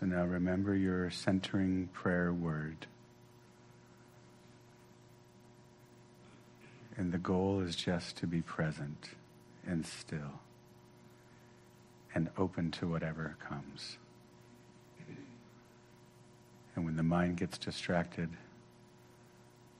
So 0.02 0.06
now 0.08 0.24
remember 0.24 0.74
your 0.74 1.12
centering 1.12 1.88
prayer 1.92 2.32
word. 2.32 2.88
And 6.96 7.12
the 7.12 7.18
goal 7.18 7.60
is 7.60 7.76
just 7.76 8.16
to 8.16 8.26
be 8.26 8.42
present 8.42 9.10
and 9.64 9.86
still 9.86 10.40
and 12.16 12.30
open 12.36 12.72
to 12.72 12.88
whatever 12.88 13.36
comes. 13.48 13.98
And 16.74 16.84
when 16.84 16.96
the 16.96 17.04
mind 17.04 17.36
gets 17.36 17.56
distracted, 17.56 18.30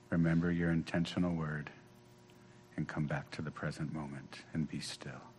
remember 0.09 0.53
your 0.53 0.71
intentional 0.71 1.33
word 1.33 1.69
and 2.77 2.87
come 2.87 3.07
back 3.07 3.29
to 3.31 3.41
the 3.41 3.51
present 3.51 3.93
moment 3.93 4.37
and 4.53 4.69
be 4.69 4.79
still. 4.79 5.32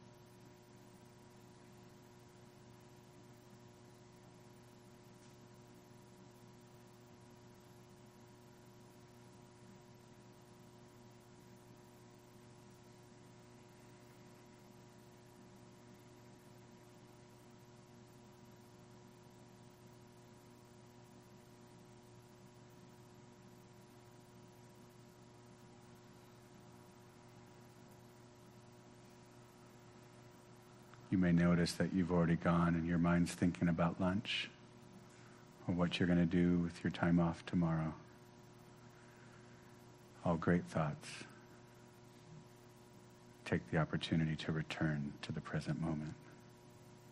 You 31.15 31.21
may 31.21 31.31
notice 31.31 31.71
that 31.75 31.93
you've 31.95 32.11
already 32.11 32.35
gone 32.35 32.75
and 32.75 32.89
your 32.89 32.99
mind's 32.99 33.31
thinking 33.31 33.69
about 33.69 34.01
lunch 34.01 34.51
or 35.69 35.73
what 35.73 36.01
you're 36.01 36.09
going 36.09 36.19
to 36.19 36.27
do 36.27 36.59
with 36.59 36.83
your 36.83 36.91
time 36.91 37.21
off 37.21 37.47
tomorrow. 37.47 37.95
All 40.25 40.35
great 40.35 40.65
thoughts. 40.65 41.09
Take 43.45 43.61
the 43.71 43.79
opportunity 43.79 44.35
to 44.35 44.51
return 44.51 45.13
to 45.23 45.31
the 45.31 45.41
present 45.41 45.81
moment, 45.81 46.15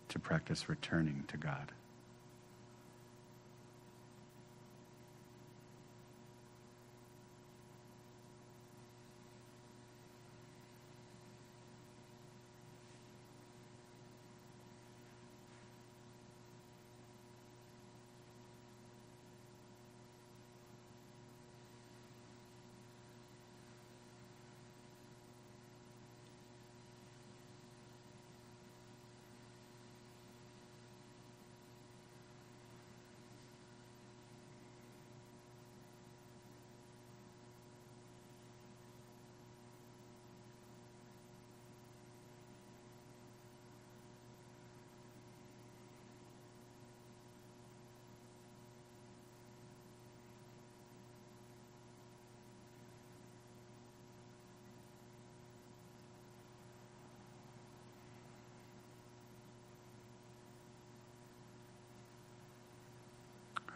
to 0.09 0.19
practice 0.19 0.69
returning 0.69 1.23
to 1.29 1.37
God. 1.37 1.71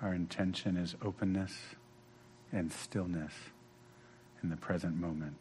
Our 0.06 0.14
intention 0.14 0.76
is 0.76 0.94
openness 1.04 1.52
and 2.52 2.70
stillness 2.70 3.32
in 4.40 4.50
the 4.50 4.56
present 4.56 4.94
moment. 4.94 5.34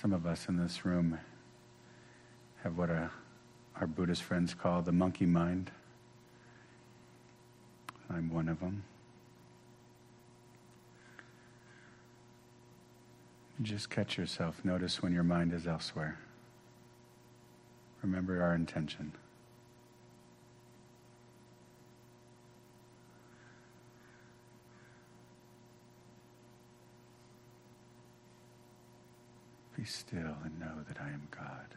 Some 0.00 0.14
of 0.14 0.24
us 0.24 0.48
in 0.48 0.56
this 0.56 0.86
room 0.86 1.18
have 2.62 2.78
what 2.78 2.88
a, 2.88 3.10
our 3.78 3.86
Buddhist 3.86 4.22
friends 4.22 4.54
call 4.54 4.80
the 4.80 4.92
monkey 4.92 5.26
mind. 5.26 5.70
I'm 8.08 8.32
one 8.32 8.48
of 8.48 8.60
them. 8.60 8.82
Just 13.60 13.90
catch 13.90 14.16
yourself. 14.16 14.64
Notice 14.64 15.02
when 15.02 15.12
your 15.12 15.22
mind 15.22 15.52
is 15.52 15.66
elsewhere. 15.66 16.18
Remember 18.00 18.42
our 18.42 18.54
intention. 18.54 19.12
Be 29.80 29.86
still 29.86 30.36
and 30.44 30.60
know 30.60 30.84
that 30.88 31.00
I 31.00 31.08
am 31.08 31.26
God. 31.30 31.74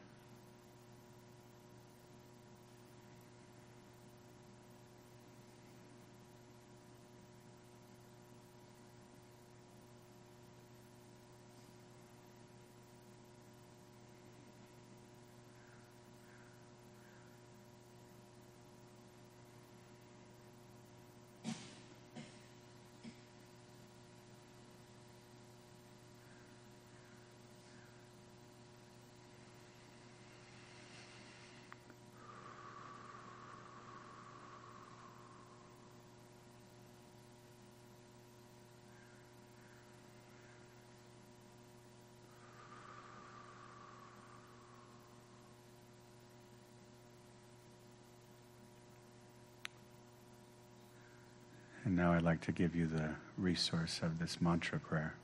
And 51.86 51.97
now 51.97 52.13
I'd 52.13 52.23
like 52.23 52.41
to 52.41 52.51
give 52.51 52.75
you 52.75 52.88
the 52.88 53.09
resource 53.38 53.99
of 54.01 54.17
this 54.19 54.39
mantra 54.39 54.79
prayer. 54.79 55.15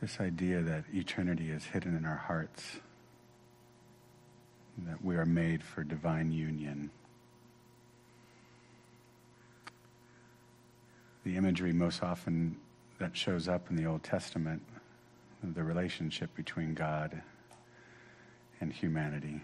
This 0.00 0.18
idea 0.18 0.62
that 0.62 0.84
eternity 0.92 1.50
is 1.50 1.64
hidden 1.66 1.94
in 1.96 2.04
our 2.04 2.16
hearts, 2.16 2.78
that 4.86 5.04
we 5.04 5.14
are 5.16 5.26
made 5.26 5.62
for 5.62 5.84
divine 5.84 6.32
union. 6.32 6.90
The 11.22 11.36
imagery 11.36 11.72
most 11.72 12.02
often 12.02 12.56
that 12.98 13.14
shows 13.14 13.46
up 13.46 13.68
in 13.70 13.76
the 13.76 13.84
Old 13.84 14.02
Testament, 14.02 14.62
the 15.42 15.62
relationship 15.62 16.34
between 16.34 16.74
God 16.74 17.22
and 18.60 18.72
humanity, 18.72 19.40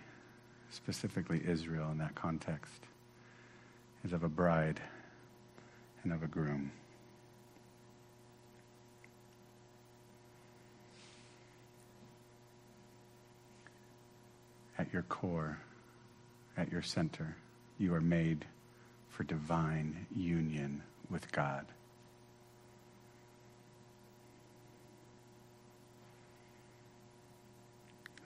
specifically 0.70 1.42
Israel 1.46 1.90
in 1.90 1.98
that 1.98 2.14
context, 2.14 2.82
is 4.04 4.12
of 4.12 4.22
a 4.22 4.28
bride 4.28 4.80
and 6.02 6.12
of 6.12 6.22
a 6.22 6.26
groom. 6.26 6.70
at 14.78 14.92
your 14.92 15.02
core, 15.02 15.58
at 16.56 16.70
your 16.70 16.82
center, 16.82 17.36
you 17.78 17.94
are 17.94 18.00
made 18.00 18.44
for 19.10 19.24
divine 19.24 20.06
union 20.14 20.82
with 21.10 21.30
God. 21.32 21.66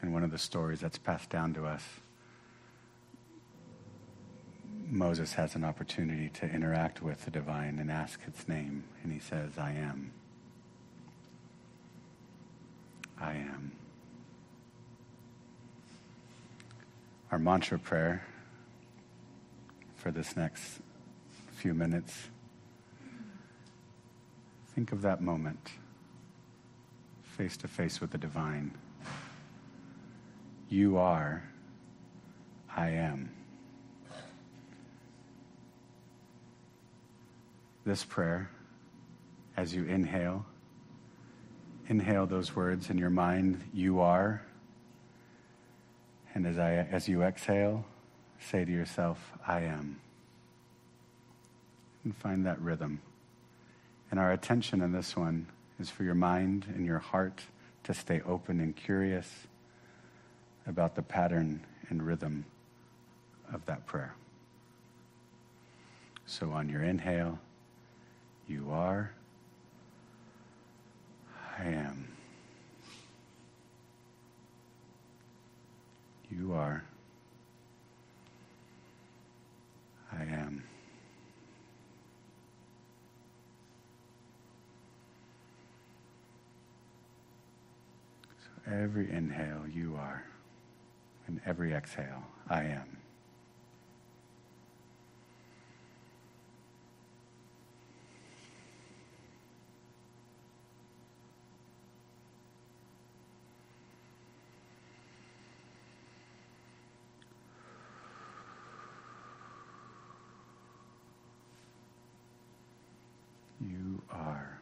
And 0.03 0.12
one 0.12 0.24
of 0.24 0.30
the 0.30 0.38
stories 0.38 0.80
that's 0.80 0.98
passed 0.98 1.30
down 1.30 1.55
to 1.55 1.66
us, 1.66 1.84
Moses 4.88 5.34
has 5.34 5.55
an 5.55 5.64
opportunity 5.64 6.28
to 6.30 6.46
interact 6.46 7.03
with 7.03 7.24
the 7.24 7.30
divine 7.30 7.78
and 7.78 7.90
ask 7.90 8.20
its 8.26 8.48
name, 8.48 8.84
and 9.03 9.12
he 9.12 9.20
says, 9.20 9.53
I 9.59 9.72
am. 9.72 10.12
I 13.20 13.32
am. 13.32 13.72
our 17.30 17.38
mantra 17.38 17.78
prayer 17.78 18.24
for 19.96 20.11
this 20.11 20.36
next 20.36 20.80
few 21.53 21.74
minutes. 21.74 22.28
Think 24.74 24.92
of 24.92 25.03
that 25.03 25.20
moment, 25.20 25.70
face 27.22 27.57
to 27.59 27.68
face 27.68 28.01
with 28.01 28.11
the 28.11 28.18
divine. 28.18 28.72
You 30.71 30.99
are, 30.99 31.43
I 32.77 32.91
am. 32.91 33.29
This 37.85 38.05
prayer, 38.05 38.49
as 39.57 39.75
you 39.75 39.85
inhale, 39.85 40.47
inhale 41.89 42.25
those 42.27 42.55
words 42.55 42.89
in 42.89 42.99
your 42.99 43.11
mind, 43.11 43.61
you 43.75 43.99
are. 43.99 44.43
And 46.35 46.47
as, 46.47 46.57
I, 46.57 46.75
as 46.75 47.09
you 47.09 47.23
exhale, 47.23 47.85
say 48.39 48.64
to 48.64 48.71
yourself, 48.71 49.33
I 49.45 49.62
am. 49.62 50.01
And 52.05 52.14
find 52.14 52.47
that 52.47 52.61
rhythm. 52.61 53.01
And 54.12 54.21
our 54.21 54.31
attention 54.31 54.83
in 54.83 54.93
this 54.93 55.16
one 55.16 55.49
is 55.81 55.91
for 55.91 56.05
your 56.05 56.14
mind 56.14 56.66
and 56.77 56.87
your 56.87 57.01
heart 57.01 57.43
to 57.83 57.93
stay 57.93 58.21
open 58.25 58.61
and 58.61 58.77
curious 58.77 59.49
about 60.66 60.94
the 60.94 61.02
pattern 61.02 61.64
and 61.88 62.02
rhythm 62.02 62.44
of 63.52 63.64
that 63.66 63.86
prayer. 63.86 64.14
So 66.26 66.50
on 66.52 66.68
your 66.68 66.82
inhale, 66.82 67.38
you 68.46 68.70
are, 68.70 69.12
I 71.58 71.64
am. 71.64 72.08
You 76.30 76.52
are. 76.54 76.84
I 80.12 80.22
am. 80.22 80.62
So 88.38 88.72
every 88.72 89.11
inhale, 89.11 89.64
you 89.72 89.96
are. 89.96 90.24
And 91.31 91.41
every 91.47 91.72
exhale, 91.72 92.24
I 92.49 92.64
am. 92.64 92.97
you 113.61 114.03
are. 114.11 114.61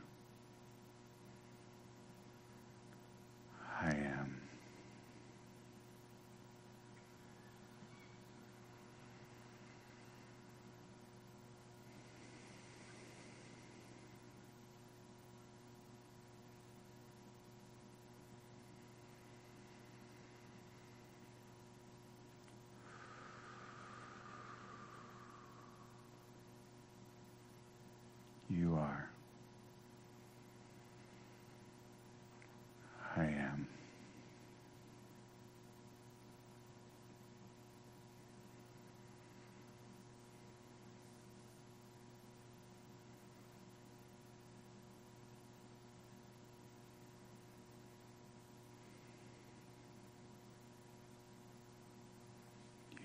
I 33.20 33.24
am. 33.24 33.66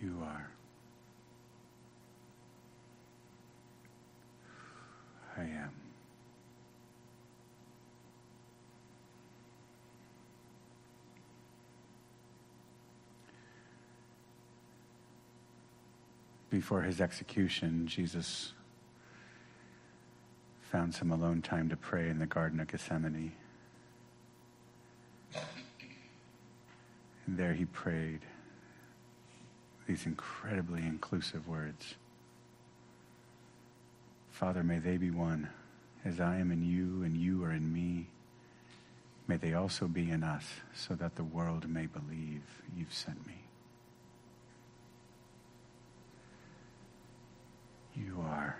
You 0.01 0.19
are. 0.21 0.49
I 5.37 5.41
am. 5.41 5.71
Before 16.53 16.83
his 16.83 17.01
execution, 17.01 17.87
Jesus 17.87 18.53
found 20.61 20.93
some 20.93 21.09
alone 21.09 21.41
time 21.41 21.67
to 21.69 21.75
pray 21.75 22.09
in 22.09 22.19
the 22.19 22.27
Garden 22.27 22.59
of 22.59 22.67
Gethsemane. 22.67 23.31
And 27.25 27.37
there 27.39 27.53
he 27.53 27.65
prayed 27.65 28.19
these 29.87 30.05
incredibly 30.05 30.83
inclusive 30.83 31.47
words. 31.47 31.95
Father, 34.29 34.63
may 34.63 34.77
they 34.77 34.97
be 34.97 35.09
one, 35.09 35.49
as 36.05 36.19
I 36.19 36.37
am 36.37 36.51
in 36.51 36.63
you 36.63 37.01
and 37.03 37.17
you 37.17 37.43
are 37.45 37.51
in 37.51 37.73
me. 37.73 38.05
May 39.27 39.37
they 39.37 39.55
also 39.55 39.87
be 39.87 40.11
in 40.11 40.21
us, 40.21 40.45
so 40.75 40.93
that 40.93 41.15
the 41.15 41.23
world 41.23 41.67
may 41.67 41.87
believe 41.87 42.43
you've 42.77 42.93
sent 42.93 43.25
me. 43.25 43.39
You 47.95 48.17
are. 48.27 48.57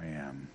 I 0.00 0.06
am. 0.06 0.48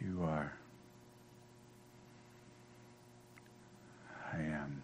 You 0.00 0.22
are. 0.24 0.52
I 4.32 4.38
am. 4.38 4.82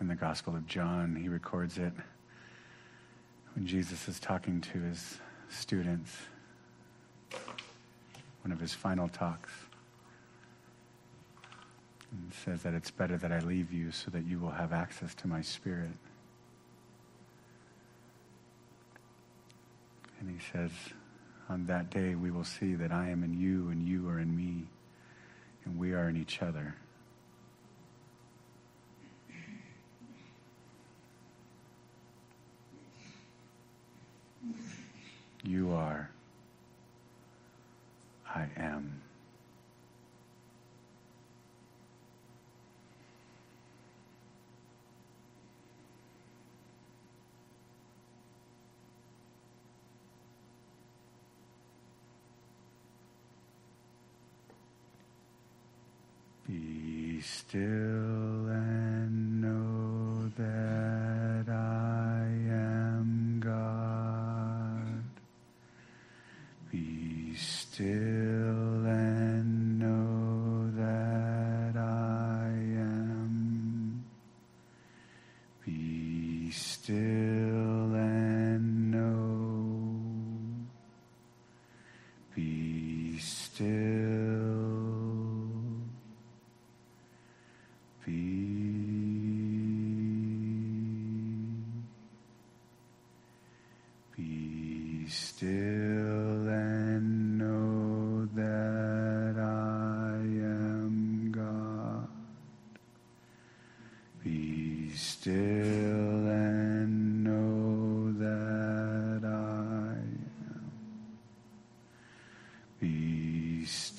In 0.00 0.08
the 0.08 0.14
Gospel 0.14 0.54
of 0.54 0.66
John, 0.66 1.16
he 1.16 1.28
records 1.28 1.78
it 1.78 1.92
when 3.54 3.66
Jesus 3.66 4.08
is 4.08 4.18
talking 4.18 4.60
to 4.60 4.80
his 4.80 5.18
students, 5.48 6.16
one 8.42 8.52
of 8.52 8.58
his 8.58 8.74
final 8.74 9.08
talks. 9.08 9.52
And 12.10 12.32
says 12.44 12.62
that 12.62 12.74
it's 12.74 12.90
better 12.90 13.16
that 13.16 13.32
I 13.32 13.40
leave 13.40 13.72
you 13.72 13.90
so 13.90 14.10
that 14.10 14.24
you 14.24 14.38
will 14.38 14.50
have 14.50 14.72
access 14.72 15.14
to 15.16 15.28
my 15.28 15.42
spirit. 15.42 15.90
And 20.20 20.30
he 20.30 20.44
says, 20.52 20.70
on 21.48 21.66
that 21.66 21.90
day 21.90 22.14
we 22.14 22.30
will 22.30 22.44
see 22.44 22.74
that 22.74 22.92
I 22.92 23.10
am 23.10 23.22
in 23.22 23.38
you 23.38 23.68
and 23.68 23.86
you 23.86 24.08
are 24.08 24.18
in 24.18 24.36
me 24.36 24.66
and 25.64 25.78
we 25.78 25.92
are 25.92 26.08
in 26.08 26.16
each 26.16 26.40
other. 26.42 26.74
You 35.74 35.80
are. 35.80 36.10
I 38.32 38.46
am. 38.56 39.00
Be 56.46 57.20
still 57.20 57.93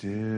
still 0.05 0.34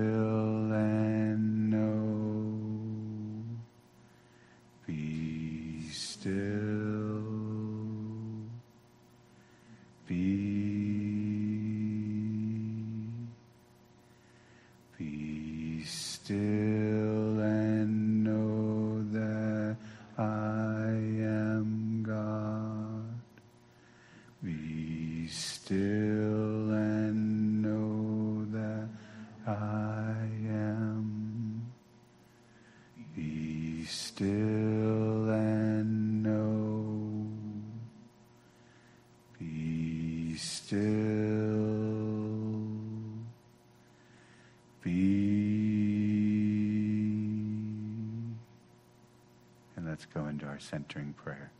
centering 50.70 51.14
prayer. 51.14 51.52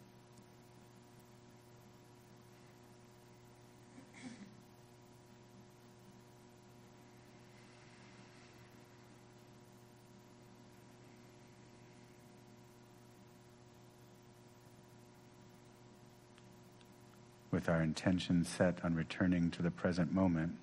With 17.50 17.70
our 17.70 17.82
intention 17.82 18.44
set 18.44 18.84
on 18.84 18.94
returning 18.94 19.50
to 19.52 19.62
the 19.62 19.72
present 19.72 20.14
moment, 20.14 20.58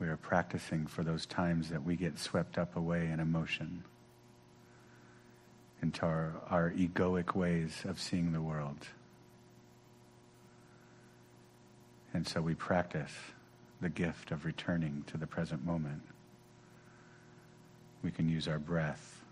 we 0.00 0.08
are 0.08 0.16
practicing 0.16 0.86
for 0.86 1.02
those 1.04 1.24
times 1.24 1.70
that 1.70 1.84
we 1.84 1.94
get 1.94 2.18
swept 2.18 2.58
up 2.58 2.76
away 2.76 3.06
in 3.06 3.20
emotion 3.20 3.84
our, 6.02 6.32
our 6.50 6.70
egoic 6.70 7.34
ways 7.34 7.82
of 7.84 8.00
seeing 8.00 8.32
the 8.32 8.40
world. 8.40 8.88
And 12.12 12.26
so 12.26 12.40
we 12.40 12.54
practice 12.54 13.12
the 13.80 13.88
gift 13.88 14.30
of 14.30 14.44
returning 14.44 15.04
to 15.08 15.16
the 15.16 15.26
present 15.26 15.64
moment. 15.66 16.02
We 18.02 18.10
can 18.10 18.28
use 18.28 18.48
our 18.48 18.58
breath. 18.58 19.22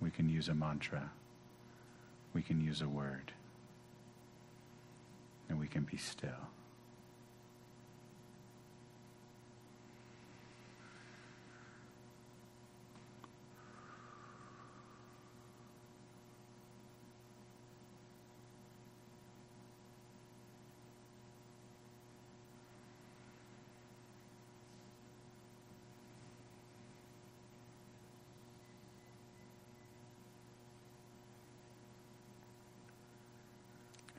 We 0.00 0.10
can 0.10 0.28
use 0.28 0.48
a 0.48 0.54
mantra. 0.54 1.10
We 2.34 2.42
can 2.42 2.60
use 2.64 2.82
a 2.82 2.88
word. 2.88 3.32
And 5.48 5.58
we 5.58 5.66
can 5.66 5.82
be 5.82 5.96
still. 5.96 6.30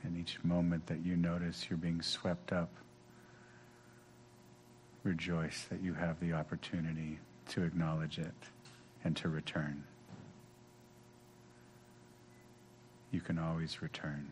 And 0.04 0.11
each 0.22 0.38
moment 0.44 0.86
that 0.86 1.04
you 1.04 1.16
notice 1.16 1.66
you're 1.68 1.76
being 1.76 2.00
swept 2.00 2.52
up, 2.52 2.70
rejoice 5.02 5.64
that 5.68 5.82
you 5.82 5.94
have 5.94 6.20
the 6.20 6.32
opportunity 6.32 7.18
to 7.48 7.64
acknowledge 7.64 8.18
it 8.20 8.32
and 9.02 9.16
to 9.16 9.28
return. 9.28 9.82
You 13.10 13.20
can 13.20 13.36
always 13.36 13.82
return. 13.82 14.30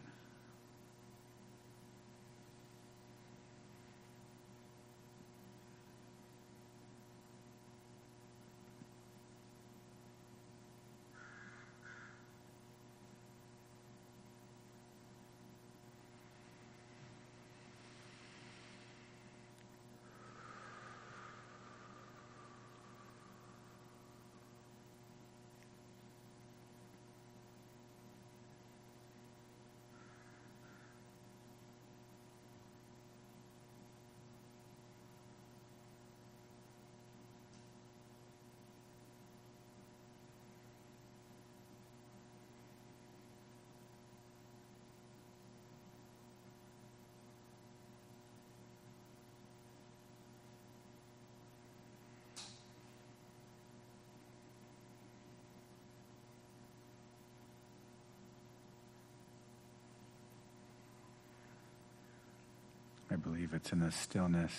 Believe 63.40 63.54
it's 63.54 63.72
in 63.72 63.80
the 63.80 63.90
stillness 63.90 64.52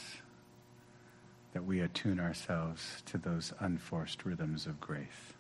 that 1.54 1.64
we 1.64 1.82
attune 1.82 2.20
ourselves 2.20 3.04
to 3.06 3.20
those 3.20 3.54
unforced 3.60 4.26
rhythms 4.26 4.66
of 4.66 4.80
grace. 4.80 5.36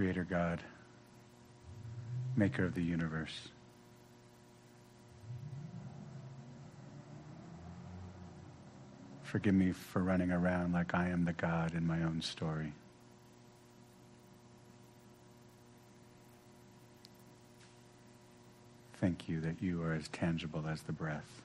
Creator 0.00 0.26
God, 0.30 0.62
Maker 2.34 2.64
of 2.64 2.74
the 2.74 2.82
universe. 2.82 3.48
Forgive 9.24 9.52
me 9.52 9.72
for 9.72 10.02
running 10.02 10.32
around 10.32 10.72
like 10.72 10.94
I 10.94 11.10
am 11.10 11.26
the 11.26 11.34
God 11.34 11.74
in 11.74 11.86
my 11.86 12.02
own 12.02 12.22
story. 12.22 12.72
Thank 19.02 19.28
you 19.28 19.42
that 19.42 19.60
you 19.60 19.82
are 19.82 19.92
as 19.92 20.08
tangible 20.08 20.64
as 20.66 20.80
the 20.80 20.92
breath. 20.92 21.42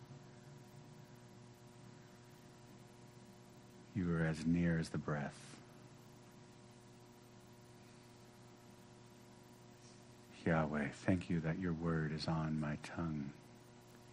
You 3.94 4.16
are 4.16 4.26
as 4.26 4.46
near 4.46 4.80
as 4.80 4.88
the 4.88 4.98
breath. 4.98 5.58
Yahweh, 10.46 10.90
thank 11.06 11.30
you 11.30 11.40
that 11.40 11.58
your 11.60 11.74
word 11.74 12.14
is 12.14 12.28
on 12.28 12.60
my 12.60 12.78
tongue. 12.84 13.32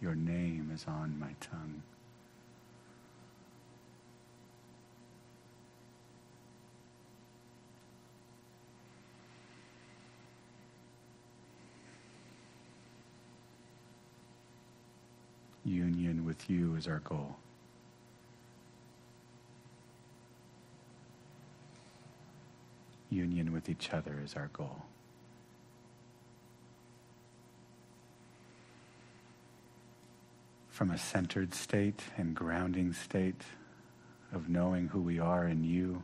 Your 0.01 0.15
name 0.15 0.71
is 0.73 0.85
on 0.87 1.19
my 1.19 1.35
tongue. 1.39 1.83
Union 15.63 16.25
with 16.25 16.49
you 16.49 16.75
is 16.75 16.87
our 16.87 16.99
goal. 16.99 17.35
Union 23.11 23.53
with 23.53 23.69
each 23.69 23.91
other 23.93 24.19
is 24.25 24.35
our 24.35 24.49
goal. 24.51 24.81
From 30.73 30.89
a 30.89 30.97
centered 30.97 31.53
state 31.53 32.01
and 32.17 32.33
grounding 32.33 32.93
state 32.93 33.43
of 34.33 34.49
knowing 34.49 34.87
who 34.87 34.99
we 34.99 35.19
are 35.19 35.47
in 35.47 35.63
you. 35.63 36.01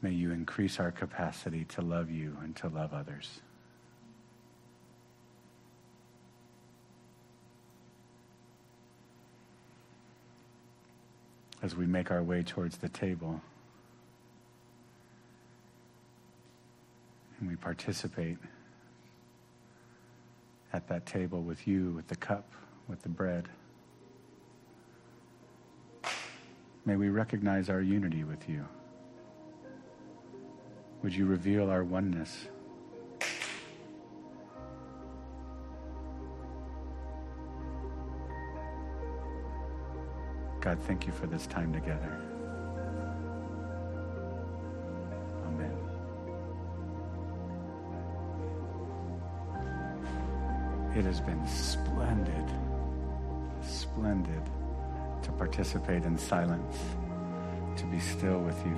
May 0.00 0.12
you 0.12 0.32
increase 0.32 0.80
our 0.80 0.90
capacity 0.90 1.66
to 1.66 1.82
love 1.82 2.10
you 2.10 2.38
and 2.42 2.56
to 2.56 2.68
love 2.68 2.94
others. 2.94 3.42
As 11.62 11.76
we 11.76 11.84
make 11.84 12.10
our 12.10 12.22
way 12.22 12.42
towards 12.42 12.78
the 12.78 12.88
table 12.88 13.42
and 17.38 17.50
we 17.50 17.56
participate 17.56 18.38
at 20.74 20.88
that 20.88 21.06
table 21.06 21.40
with 21.40 21.68
you, 21.68 21.92
with 21.92 22.08
the 22.08 22.16
cup, 22.16 22.52
with 22.88 23.00
the 23.02 23.08
bread. 23.08 23.48
May 26.84 26.96
we 26.96 27.10
recognize 27.10 27.70
our 27.70 27.80
unity 27.80 28.24
with 28.24 28.48
you. 28.48 28.66
Would 31.02 31.14
you 31.14 31.26
reveal 31.26 31.70
our 31.70 31.84
oneness? 31.84 32.48
God, 40.60 40.78
thank 40.82 41.06
you 41.06 41.12
for 41.12 41.26
this 41.28 41.46
time 41.46 41.72
together. 41.72 42.20
It 50.96 51.04
has 51.06 51.20
been 51.20 51.44
splendid, 51.48 52.44
splendid 53.64 54.42
to 55.24 55.32
participate 55.32 56.04
in 56.04 56.16
silence, 56.16 56.78
to 57.76 57.84
be 57.86 57.98
still 57.98 58.38
with 58.38 58.56
you. 58.64 58.76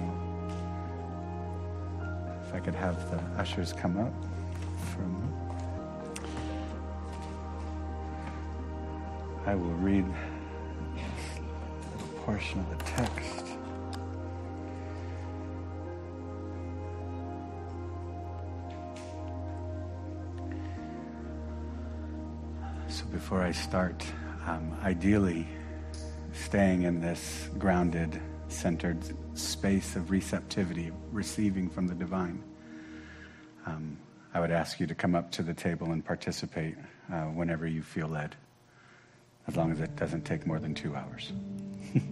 If 2.42 2.54
I 2.54 2.60
could 2.60 2.74
have 2.74 3.10
the 3.10 3.18
ushers 3.38 3.74
come 3.74 3.98
up 3.98 4.14
from. 4.94 5.34
I 9.44 9.54
will 9.54 9.74
read 9.74 10.06
a 11.94 12.20
portion 12.20 12.60
of 12.60 12.78
the 12.78 12.84
text. 12.84 13.45
Before 23.26 23.42
I 23.42 23.50
start, 23.50 24.06
um, 24.46 24.78
ideally 24.84 25.48
staying 26.32 26.82
in 26.84 27.00
this 27.00 27.50
grounded, 27.58 28.22
centered 28.46 29.02
space 29.36 29.96
of 29.96 30.12
receptivity, 30.12 30.92
receiving 31.10 31.68
from 31.68 31.88
the 31.88 31.94
divine, 31.96 32.40
um, 33.66 33.98
I 34.32 34.38
would 34.38 34.52
ask 34.52 34.78
you 34.78 34.86
to 34.86 34.94
come 34.94 35.16
up 35.16 35.32
to 35.32 35.42
the 35.42 35.52
table 35.52 35.90
and 35.90 36.04
participate 36.04 36.76
uh, 37.12 37.22
whenever 37.22 37.66
you 37.66 37.82
feel 37.82 38.06
led, 38.06 38.36
as 39.48 39.56
long 39.56 39.72
as 39.72 39.80
it 39.80 39.96
doesn't 39.96 40.24
take 40.24 40.46
more 40.46 40.60
than 40.60 40.72
two 40.72 40.94
hours. 40.94 41.32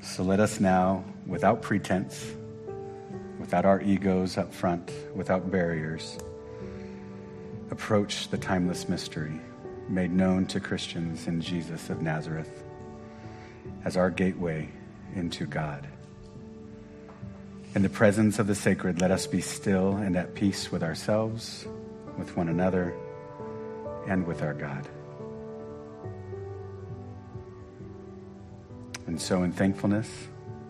so 0.00 0.24
let 0.24 0.40
us 0.40 0.58
now, 0.58 1.04
without 1.24 1.62
pretense, 1.62 2.32
without 3.38 3.64
our 3.64 3.80
egos 3.80 4.38
up 4.38 4.52
front, 4.52 4.90
without 5.14 5.52
barriers, 5.52 6.18
approach 7.72 8.28
the 8.28 8.36
timeless 8.36 8.86
mystery 8.86 9.40
made 9.88 10.12
known 10.12 10.44
to 10.44 10.60
Christians 10.60 11.26
in 11.26 11.40
Jesus 11.40 11.88
of 11.88 12.02
Nazareth 12.02 12.62
as 13.86 13.96
our 13.96 14.10
gateway 14.10 14.68
into 15.16 15.46
God. 15.46 15.88
In 17.74 17.80
the 17.80 17.88
presence 17.88 18.38
of 18.38 18.46
the 18.46 18.54
sacred, 18.54 19.00
let 19.00 19.10
us 19.10 19.26
be 19.26 19.40
still 19.40 19.96
and 19.96 20.18
at 20.18 20.34
peace 20.34 20.70
with 20.70 20.82
ourselves, 20.82 21.66
with 22.18 22.36
one 22.36 22.48
another, 22.48 22.94
and 24.06 24.26
with 24.26 24.42
our 24.42 24.52
God. 24.52 24.86
And 29.06 29.18
so, 29.18 29.42
in 29.44 29.52
thankfulness, 29.52 30.10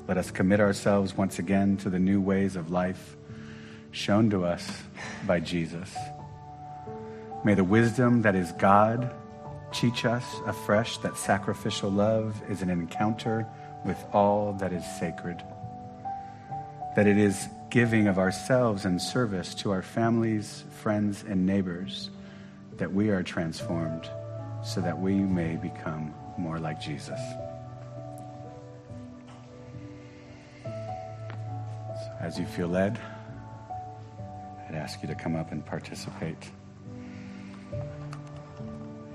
let 0.06 0.18
us 0.18 0.30
commit 0.30 0.60
ourselves 0.60 1.16
once 1.16 1.40
again 1.40 1.78
to 1.78 1.90
the 1.90 1.98
new 1.98 2.20
ways 2.20 2.54
of 2.54 2.70
life 2.70 3.16
shown 3.90 4.30
to 4.30 4.44
us 4.44 4.82
by 5.26 5.40
Jesus. 5.40 5.92
May 7.44 7.54
the 7.54 7.64
wisdom 7.64 8.22
that 8.22 8.36
is 8.36 8.52
God 8.52 9.12
teach 9.72 10.04
us 10.04 10.24
afresh 10.46 10.98
that 10.98 11.16
sacrificial 11.16 11.90
love 11.90 12.40
is 12.48 12.62
an 12.62 12.70
encounter 12.70 13.46
with 13.84 13.98
all 14.12 14.52
that 14.60 14.72
is 14.72 14.84
sacred, 15.00 15.42
that 16.94 17.08
it 17.08 17.18
is 17.18 17.48
giving 17.68 18.06
of 18.06 18.18
ourselves 18.18 18.84
in 18.84 19.00
service 19.00 19.54
to 19.56 19.72
our 19.72 19.82
families, 19.82 20.62
friends, 20.82 21.24
and 21.26 21.44
neighbors, 21.44 22.10
that 22.76 22.92
we 22.92 23.08
are 23.08 23.24
transformed 23.24 24.08
so 24.62 24.80
that 24.80 25.00
we 25.00 25.14
may 25.14 25.56
become 25.56 26.14
more 26.38 26.60
like 26.60 26.80
Jesus. 26.80 27.18
As 32.20 32.38
you 32.38 32.46
feel 32.46 32.68
led, 32.68 33.00
I'd 34.68 34.76
ask 34.76 35.02
you 35.02 35.08
to 35.08 35.14
come 35.16 35.34
up 35.34 35.50
and 35.50 35.66
participate. 35.66 36.38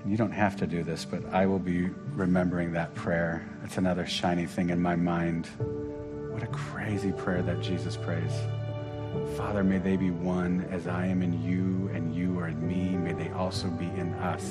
You 0.08 0.16
don't 0.16 0.32
have 0.32 0.56
to 0.58 0.68
do 0.68 0.84
this, 0.84 1.04
but 1.04 1.22
I 1.34 1.46
will 1.46 1.60
be 1.60 1.90
remembering 2.16 2.72
that 2.72 2.96
prayer. 2.96 3.46
It's 3.66 3.78
another 3.78 4.06
shiny 4.06 4.46
thing 4.46 4.70
in 4.70 4.82
my 4.82 4.96
mind. 4.96 5.48
What 6.32 6.44
a 6.44 6.48
crazy 6.48 7.12
prayer 7.12 7.42
that 7.42 7.60
Jesus 7.60 7.98
prays. 7.98 8.32
Father, 9.36 9.66
may 9.66 9.80
they 9.80 9.98
be 9.98 10.12
one 10.12 10.66
as 10.72 10.88
I 10.88 11.08
am 11.08 11.22
in 11.22 11.44
you 11.44 11.90
and 11.94 12.16
you 12.16 12.40
are 12.40 12.48
in 12.48 12.66
me. 12.66 12.96
May 12.96 13.12
they 13.12 13.30
also 13.32 13.68
be 13.68 13.88
in 14.00 14.14
us, 14.14 14.50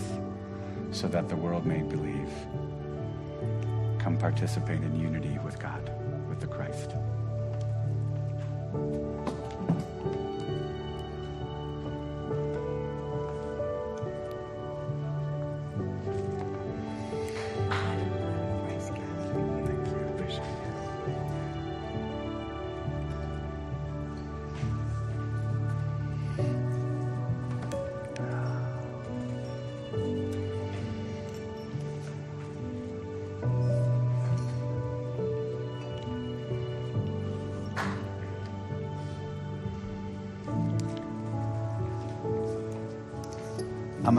so 0.90 1.08
that 1.08 1.30
the 1.30 1.36
world 1.36 1.64
may 1.64 1.80
believe. 1.80 2.30
Come 3.98 4.18
participate 4.18 4.82
in 4.82 5.00
unity 5.00 5.38
with 5.42 5.58
God, 5.58 5.90
with 6.28 6.38
the 6.38 6.48
Christ. 6.48 6.90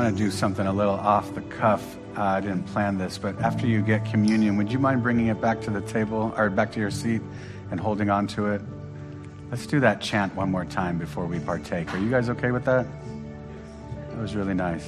To 0.07 0.13
do 0.13 0.31
something 0.31 0.65
a 0.65 0.71
little 0.71 0.93
off 0.93 1.35
the 1.35 1.41
cuff. 1.41 1.97
Uh, 2.15 2.21
I 2.21 2.39
didn't 2.39 2.63
plan 2.63 2.97
this, 2.97 3.17
but 3.17 3.37
after 3.41 3.67
you 3.67 3.81
get 3.81 4.05
communion, 4.05 4.55
would 4.55 4.71
you 4.71 4.79
mind 4.79 5.03
bringing 5.03 5.27
it 5.27 5.41
back 5.41 5.59
to 5.63 5.69
the 5.69 5.81
table 5.81 6.33
or 6.37 6.49
back 6.49 6.71
to 6.71 6.79
your 6.79 6.91
seat 6.91 7.21
and 7.71 7.77
holding 7.77 8.09
on 8.09 8.25
to 8.27 8.45
it? 8.45 8.61
Let's 9.51 9.67
do 9.67 9.81
that 9.81 9.99
chant 9.99 10.33
one 10.33 10.49
more 10.49 10.63
time 10.63 10.97
before 10.97 11.25
we 11.25 11.41
partake. 11.41 11.93
Are 11.93 11.97
you 11.97 12.09
guys 12.09 12.29
okay 12.29 12.51
with 12.51 12.63
that? 12.63 12.87
That 14.11 14.17
was 14.17 14.33
really 14.33 14.53
nice. 14.53 14.87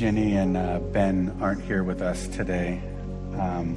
Jenny 0.00 0.36
and 0.36 0.56
uh, 0.56 0.78
Ben 0.78 1.36
aren't 1.42 1.60
here 1.60 1.84
with 1.84 2.00
us 2.00 2.26
today. 2.28 2.80
Um, 3.38 3.76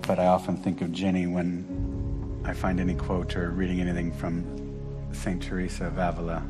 but 0.00 0.18
I 0.18 0.28
often 0.28 0.56
think 0.56 0.80
of 0.80 0.90
Jenny 0.92 1.26
when 1.26 2.40
I 2.46 2.54
find 2.54 2.80
any 2.80 2.94
quote 2.94 3.36
or 3.36 3.50
reading 3.50 3.82
anything 3.82 4.10
from 4.10 5.12
St. 5.12 5.42
Teresa 5.42 5.88
of 5.88 5.98
Avila. 5.98 6.42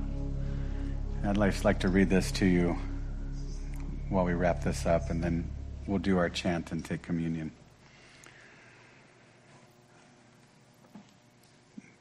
I'd 1.25 1.37
like, 1.37 1.65
like 1.65 1.81
to 1.81 1.89
read 1.89 2.09
this 2.09 2.31
to 2.31 2.47
you 2.47 2.79
while 4.09 4.25
we 4.25 4.35
wrap 4.35 4.63
this 4.63 4.87
up, 4.87 5.11
and 5.11 5.21
then 5.21 5.51
we'll 5.89 5.99
do 5.99 6.17
our 6.17 6.29
chant 6.29 6.71
and 6.71 6.85
take 6.85 7.03
communion. 7.03 7.51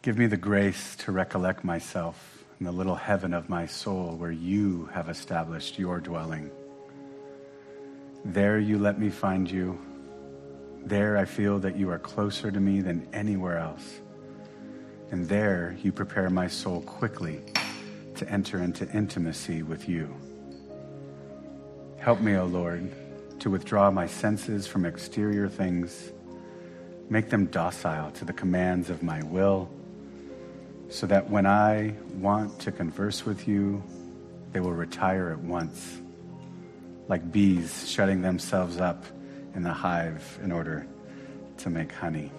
Give 0.03 0.19
me 0.19 0.27
the 0.27 0.37
grace 0.37 0.95
to 0.97 1.11
recollect 1.11 1.63
myself 1.63 2.38
in 2.59 2.65
the 2.65 2.71
little 2.71 2.95
heaven 2.95 3.33
of 3.33 3.47
my 3.47 3.65
soul 3.65 4.17
where 4.17 4.31
you 4.31 4.89
have 4.91 5.07
established 5.07 5.79
your 5.79 6.01
dwelling. 6.01 6.51
There 8.25 8.59
you 8.59 8.77
let 8.77 8.99
me 8.99 9.09
find 9.09 9.49
you. 9.49 9.79
There 10.83 11.17
I 11.17 11.23
feel 11.23 11.59
that 11.59 11.77
you 11.77 11.89
are 11.89 11.99
closer 11.99 12.51
to 12.51 12.59
me 12.59 12.81
than 12.81 13.07
anywhere 13.13 13.57
else. 13.57 14.01
And 15.11 15.27
there 15.27 15.77
you 15.81 15.93
prepare 15.93 16.29
my 16.29 16.47
soul 16.47 16.81
quickly 16.81 17.41
to 18.15 18.29
enter 18.29 18.61
into 18.61 18.89
intimacy 18.91 19.63
with 19.63 19.87
you. 19.87 20.13
Help 21.97 22.19
me, 22.19 22.35
O 22.35 22.45
Lord, 22.45 22.91
to 23.39 23.49
withdraw 23.49 23.89
my 23.89 24.05
senses 24.05 24.67
from 24.67 24.85
exterior 24.85 25.47
things, 25.47 26.11
make 27.09 27.29
them 27.29 27.45
docile 27.45 28.11
to 28.11 28.25
the 28.25 28.33
commands 28.33 28.89
of 28.89 29.01
my 29.01 29.23
will 29.23 29.69
so 30.89 31.05
that 31.05 31.29
when 31.29 31.45
I 31.45 31.93
want 32.15 32.59
to 32.61 32.71
converse 32.71 33.25
with 33.25 33.47
you, 33.47 33.81
they 34.51 34.59
will 34.59 34.73
retire 34.73 35.29
at 35.29 35.39
once, 35.39 36.01
like 37.07 37.31
bees 37.31 37.87
shutting 37.87 38.21
themselves 38.21 38.77
up 38.77 39.05
in 39.55 39.61
the 39.61 39.71
hive 39.71 40.39
in 40.43 40.51
order 40.51 40.87
to 41.57 41.69
make 41.69 41.91
honey. 41.91 42.31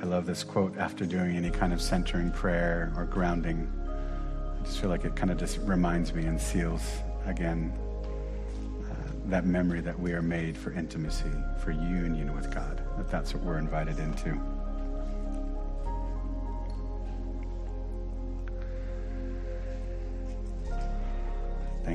I 0.00 0.04
love 0.04 0.26
this 0.26 0.44
quote 0.44 0.76
after 0.78 1.04
doing 1.04 1.36
any 1.36 1.50
kind 1.50 1.72
of 1.72 1.82
centering 1.82 2.30
prayer 2.30 2.92
or 2.96 3.06
grounding. 3.06 3.70
I 4.60 4.64
just 4.64 4.78
feel 4.78 4.90
like 4.90 5.04
it 5.04 5.16
kind 5.16 5.32
of 5.32 5.38
just 5.38 5.58
reminds 5.58 6.12
me 6.14 6.26
and 6.26 6.40
seals 6.40 6.82
again 7.24 7.72
uh, 8.88 8.94
that 9.26 9.46
memory 9.46 9.80
that 9.80 9.98
we 9.98 10.12
are 10.12 10.22
made 10.22 10.56
for 10.56 10.70
intimacy, 10.72 11.32
for 11.58 11.72
union 11.72 12.32
with 12.34 12.54
God, 12.54 12.80
that 12.98 13.10
that's 13.10 13.34
what 13.34 13.42
we're 13.42 13.58
invited 13.58 13.98
into. 13.98 14.38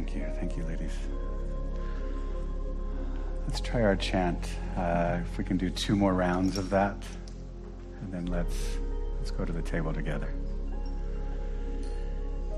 Thank 0.02 0.16
you. 0.16 0.26
Thank 0.40 0.58
you, 0.58 0.64
ladies. 0.64 0.98
Let's 3.46 3.62
try 3.62 3.84
our 3.84 3.96
chant. 3.96 4.50
Uh, 4.76 5.20
if 5.22 5.38
we 5.38 5.44
can 5.44 5.58
do 5.58 5.70
two 5.70 5.96
more 5.96 6.16
rounds 6.16 6.58
of 6.58 6.72
that, 6.72 6.98
and 8.02 8.12
then 8.12 8.26
let's 8.26 8.80
let's 9.20 9.30
go 9.30 9.46
to 9.46 9.54
the 9.54 9.62
table 9.62 9.94
together. 9.94 10.34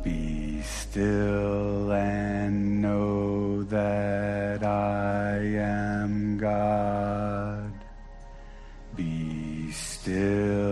Be 0.06 0.62
still 0.62 1.92
and 1.92 2.82
know 2.82 3.64
that 3.64 4.64
I 4.64 5.40
am 5.40 6.38
God. 6.38 7.74
Be 8.96 9.70
still 9.74 10.63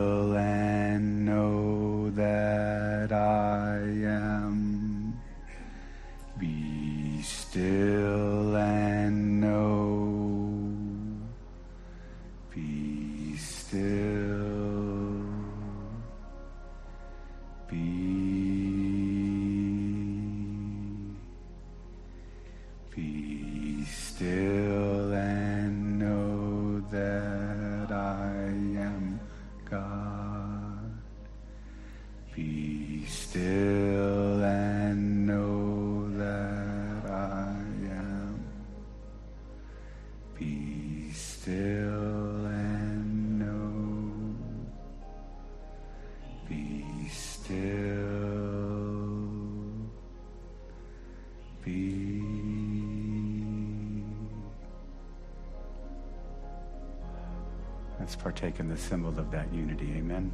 that 59.32 59.52
unity. 59.54 59.94
Amen. 59.98 60.32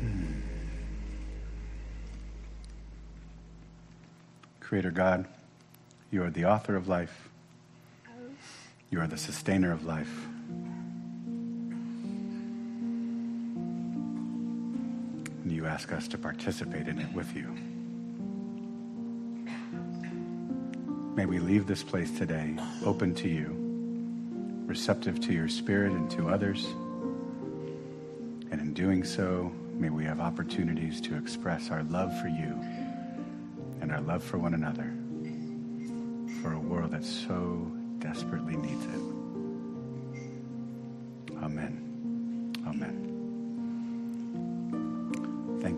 Hmm. 0.00 0.24
Creator 4.60 4.90
God, 4.90 5.26
you 6.10 6.22
are 6.22 6.30
the 6.30 6.44
author 6.44 6.76
of 6.76 6.88
life. 6.88 7.30
You 8.90 9.00
are 9.00 9.06
the 9.06 9.16
sustainer 9.16 9.72
of 9.72 9.84
life. 9.84 10.28
You 15.64 15.70
ask 15.70 15.92
us 15.92 16.06
to 16.08 16.18
participate 16.18 16.88
in 16.88 16.98
it 16.98 17.10
with 17.14 17.34
you. 17.34 17.48
May 21.16 21.24
we 21.24 21.38
leave 21.38 21.66
this 21.66 21.82
place 21.82 22.10
today 22.10 22.54
open 22.84 23.14
to 23.14 23.28
you, 23.28 23.56
receptive 24.66 25.20
to 25.22 25.32
your 25.32 25.48
spirit 25.48 25.92
and 25.92 26.10
to 26.10 26.28
others. 26.28 26.66
And 28.50 28.60
in 28.60 28.74
doing 28.74 29.04
so, 29.04 29.50
may 29.72 29.88
we 29.88 30.04
have 30.04 30.20
opportunities 30.20 31.00
to 31.02 31.16
express 31.16 31.70
our 31.70 31.82
love 31.84 32.12
for 32.20 32.28
you 32.28 32.60
and 33.80 33.90
our 33.90 34.02
love 34.02 34.22
for 34.22 34.36
one 34.36 34.52
another 34.52 34.92
for 36.42 36.52
a 36.52 36.60
world 36.60 36.90
that 36.90 37.04
so 37.04 37.72
desperately 38.00 38.56
needs 38.56 38.84
it. 38.84 39.13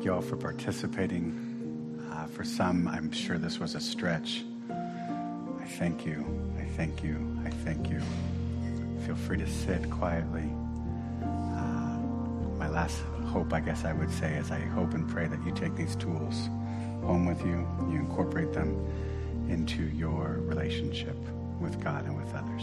Thank 0.06 0.14
you 0.14 0.22
all 0.22 0.30
for 0.30 0.36
participating. 0.36 2.00
Uh, 2.12 2.26
for 2.28 2.44
some, 2.44 2.86
I'm 2.86 3.10
sure 3.10 3.38
this 3.38 3.58
was 3.58 3.74
a 3.74 3.80
stretch. 3.80 4.44
I 4.70 5.64
thank 5.64 6.06
you. 6.06 6.24
I 6.56 6.62
thank 6.76 7.02
you. 7.02 7.36
I 7.44 7.50
thank 7.50 7.90
you. 7.90 8.00
Feel 9.04 9.16
free 9.16 9.36
to 9.36 9.48
sit 9.48 9.90
quietly. 9.90 10.48
Uh, 11.24 11.98
my 12.56 12.68
last 12.68 13.00
hope, 13.32 13.52
I 13.52 13.58
guess 13.58 13.84
I 13.84 13.94
would 13.94 14.12
say, 14.12 14.34
is 14.34 14.52
I 14.52 14.60
hope 14.60 14.94
and 14.94 15.08
pray 15.08 15.26
that 15.26 15.44
you 15.44 15.50
take 15.50 15.74
these 15.74 15.96
tools 15.96 16.50
home 17.02 17.26
with 17.26 17.40
you, 17.40 17.66
you 17.90 17.98
incorporate 17.98 18.52
them 18.52 18.78
into 19.48 19.88
your 19.88 20.38
relationship 20.42 21.16
with 21.58 21.82
God 21.82 22.04
and 22.04 22.16
with 22.16 22.32
others. 22.32 22.62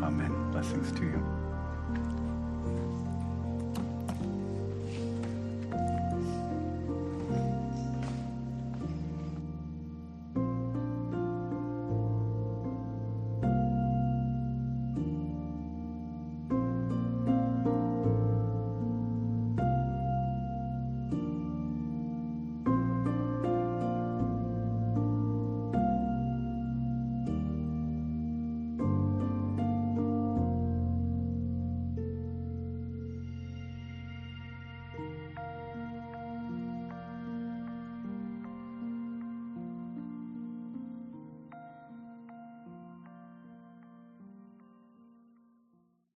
Amen. 0.00 0.52
Blessings 0.52 0.92
to 0.92 1.02
you. 1.02 1.35